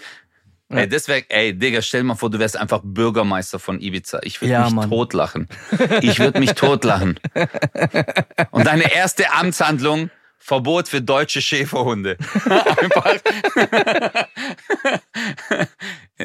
[0.71, 0.77] Ja.
[0.77, 4.19] Ey, das wär, ey, Digga, stell mal vor, du wärst einfach Bürgermeister von Ibiza.
[4.23, 4.89] Ich würde Ja, mich Mann.
[4.89, 5.47] totlachen.
[6.01, 7.19] Ich würde mich totlachen.
[8.51, 12.17] Und deine erste Amtshandlung, Verbot für deutsche Schäferhunde.
[12.45, 13.17] einfach.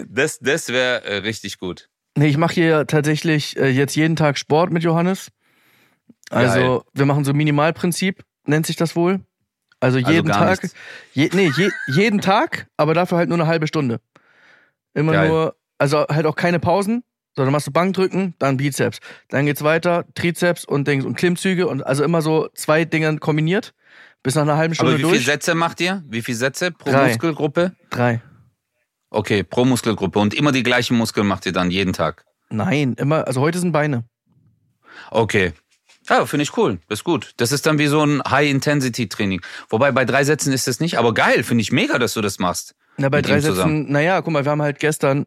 [0.09, 1.89] das das wäre äh, richtig gut.
[2.17, 5.31] Nee, ich mache hier tatsächlich äh, jetzt jeden Tag Sport mit Johannes.
[6.31, 6.81] Also, Geil.
[6.95, 9.21] wir machen so Minimalprinzip, nennt sich das wohl.
[9.81, 10.71] Also Also jeden gar Tag.
[11.13, 14.01] Je, nee, je, jeden Tag, aber dafür halt nur eine halbe Stunde.
[14.95, 15.29] Immer Geil.
[15.29, 17.05] nur, also halt auch keine Pausen,
[17.37, 19.01] sondern machst du Bankdrücken, dann Bizeps.
[19.29, 23.75] Dann geht's weiter, Trizeps und Dings und Klimmzüge und also immer so zwei Dinge kombiniert.
[24.23, 25.27] Bis nach einer halben Stunde Aber wie viele durch.
[25.27, 26.03] Sätze macht ihr?
[26.09, 27.09] Wie viele Sätze pro Drei.
[27.09, 27.77] Muskelgruppe?
[27.91, 28.23] Drei.
[29.11, 30.19] Okay, pro Muskelgruppe.
[30.19, 32.25] Und immer die gleichen Muskeln macht ihr dann jeden Tag.
[32.49, 34.05] Nein, immer, also heute sind Beine.
[35.11, 35.53] Okay.
[36.09, 36.79] Ja, finde ich cool.
[36.89, 37.33] Das ist gut.
[37.37, 39.41] Das ist dann wie so ein High-Intensity-Training.
[39.69, 42.39] Wobei bei drei Sätzen ist das nicht, aber geil, finde ich mega, dass du das
[42.39, 42.75] machst.
[42.97, 43.41] Na, bei drei.
[43.41, 45.27] Sätzen, naja, guck mal, wir haben halt gestern,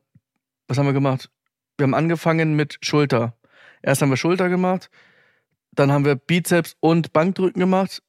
[0.68, 1.30] was haben wir gemacht?
[1.78, 3.34] Wir haben angefangen mit Schulter.
[3.82, 4.90] Erst haben wir Schulter gemacht,
[5.74, 8.02] dann haben wir Bizeps und Bankdrücken gemacht,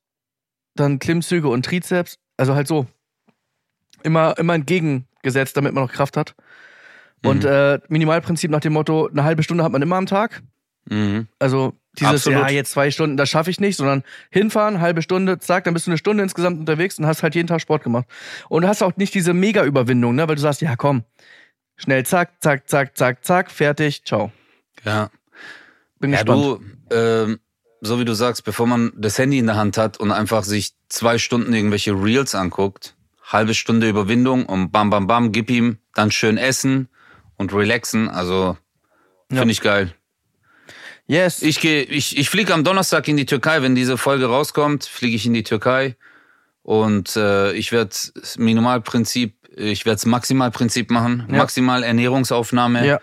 [0.74, 2.86] dann Klimmzüge und Trizeps, also halt so.
[4.04, 6.34] Immer, immer entgegengesetzt, damit man noch Kraft hat.
[7.24, 7.48] Und Mhm.
[7.50, 10.42] äh, Minimalprinzip nach dem Motto, eine halbe Stunde hat man immer am Tag.
[10.88, 11.26] Mhm.
[11.40, 12.40] Also dieses, Absolut.
[12.40, 15.86] ja, jetzt zwei Stunden, das schaffe ich nicht, sondern hinfahren, halbe Stunde, zack, dann bist
[15.86, 18.06] du eine Stunde insgesamt unterwegs und hast halt jeden Tag Sport gemacht.
[18.48, 21.02] Und du hast auch nicht diese Mega-Überwindung, ne, weil du sagst, ja komm,
[21.76, 24.30] schnell, zack, zack, zack, zack, zack, fertig, ciao.
[24.84, 25.10] Ja.
[25.98, 26.44] Bin Ja, gespannt.
[26.90, 27.40] du, ähm,
[27.80, 30.74] so wie du sagst, bevor man das Handy in der Hand hat und einfach sich
[30.88, 36.10] zwei Stunden irgendwelche Reels anguckt, halbe Stunde Überwindung und bam, bam, bam, gib ihm, dann
[36.12, 36.88] schön essen
[37.36, 38.08] und relaxen.
[38.08, 38.56] Also,
[39.28, 39.50] finde Ja.
[39.50, 39.94] ich geil.
[41.08, 41.42] Yes.
[41.42, 43.62] Ich gehe, ich, ich fliege am Donnerstag in die Türkei.
[43.62, 45.96] Wenn diese Folge rauskommt, fliege ich in die Türkei.
[46.62, 47.96] Und äh, ich werde
[48.36, 51.26] Minimalprinzip, ich werde es Maximalprinzip machen.
[51.30, 51.38] Ja.
[51.38, 53.00] Maximal Ernährungsaufnahme, ja,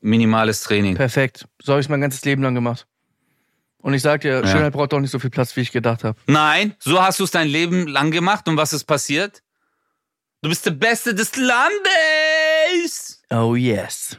[0.00, 0.96] minimales Training.
[0.96, 1.46] perfekt.
[1.62, 2.86] So habe ich mein ganzes Leben lang gemacht.
[3.78, 4.46] Und ich sag dir, Ja.
[4.46, 6.18] Schönheit braucht doch nicht so viel Platz, wie ich gedacht habe.
[6.26, 8.48] Nein, so hast du es dein Leben lang gemacht.
[8.48, 9.42] Und was ist passiert?
[10.40, 13.22] Du bist der Beste des Landes.
[13.30, 14.18] Oh yes.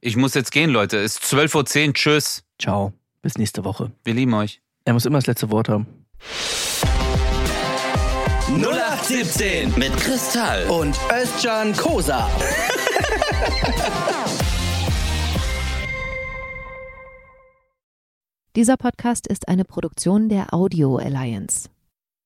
[0.00, 0.98] Ich muss jetzt gehen, Leute.
[0.98, 1.94] Es ist 12.10 Uhr.
[1.94, 2.44] Tschüss.
[2.60, 2.92] Ciao.
[3.22, 3.90] Bis nächste Woche.
[4.04, 4.60] Wir lieben euch.
[4.84, 5.86] Er muss immer das letzte Wort haben.
[8.48, 10.66] 0817 Mit Kristall.
[10.68, 12.30] und Özcan Kosa.
[18.56, 21.68] Dieser Podcast ist eine Produktion der Audio Alliance.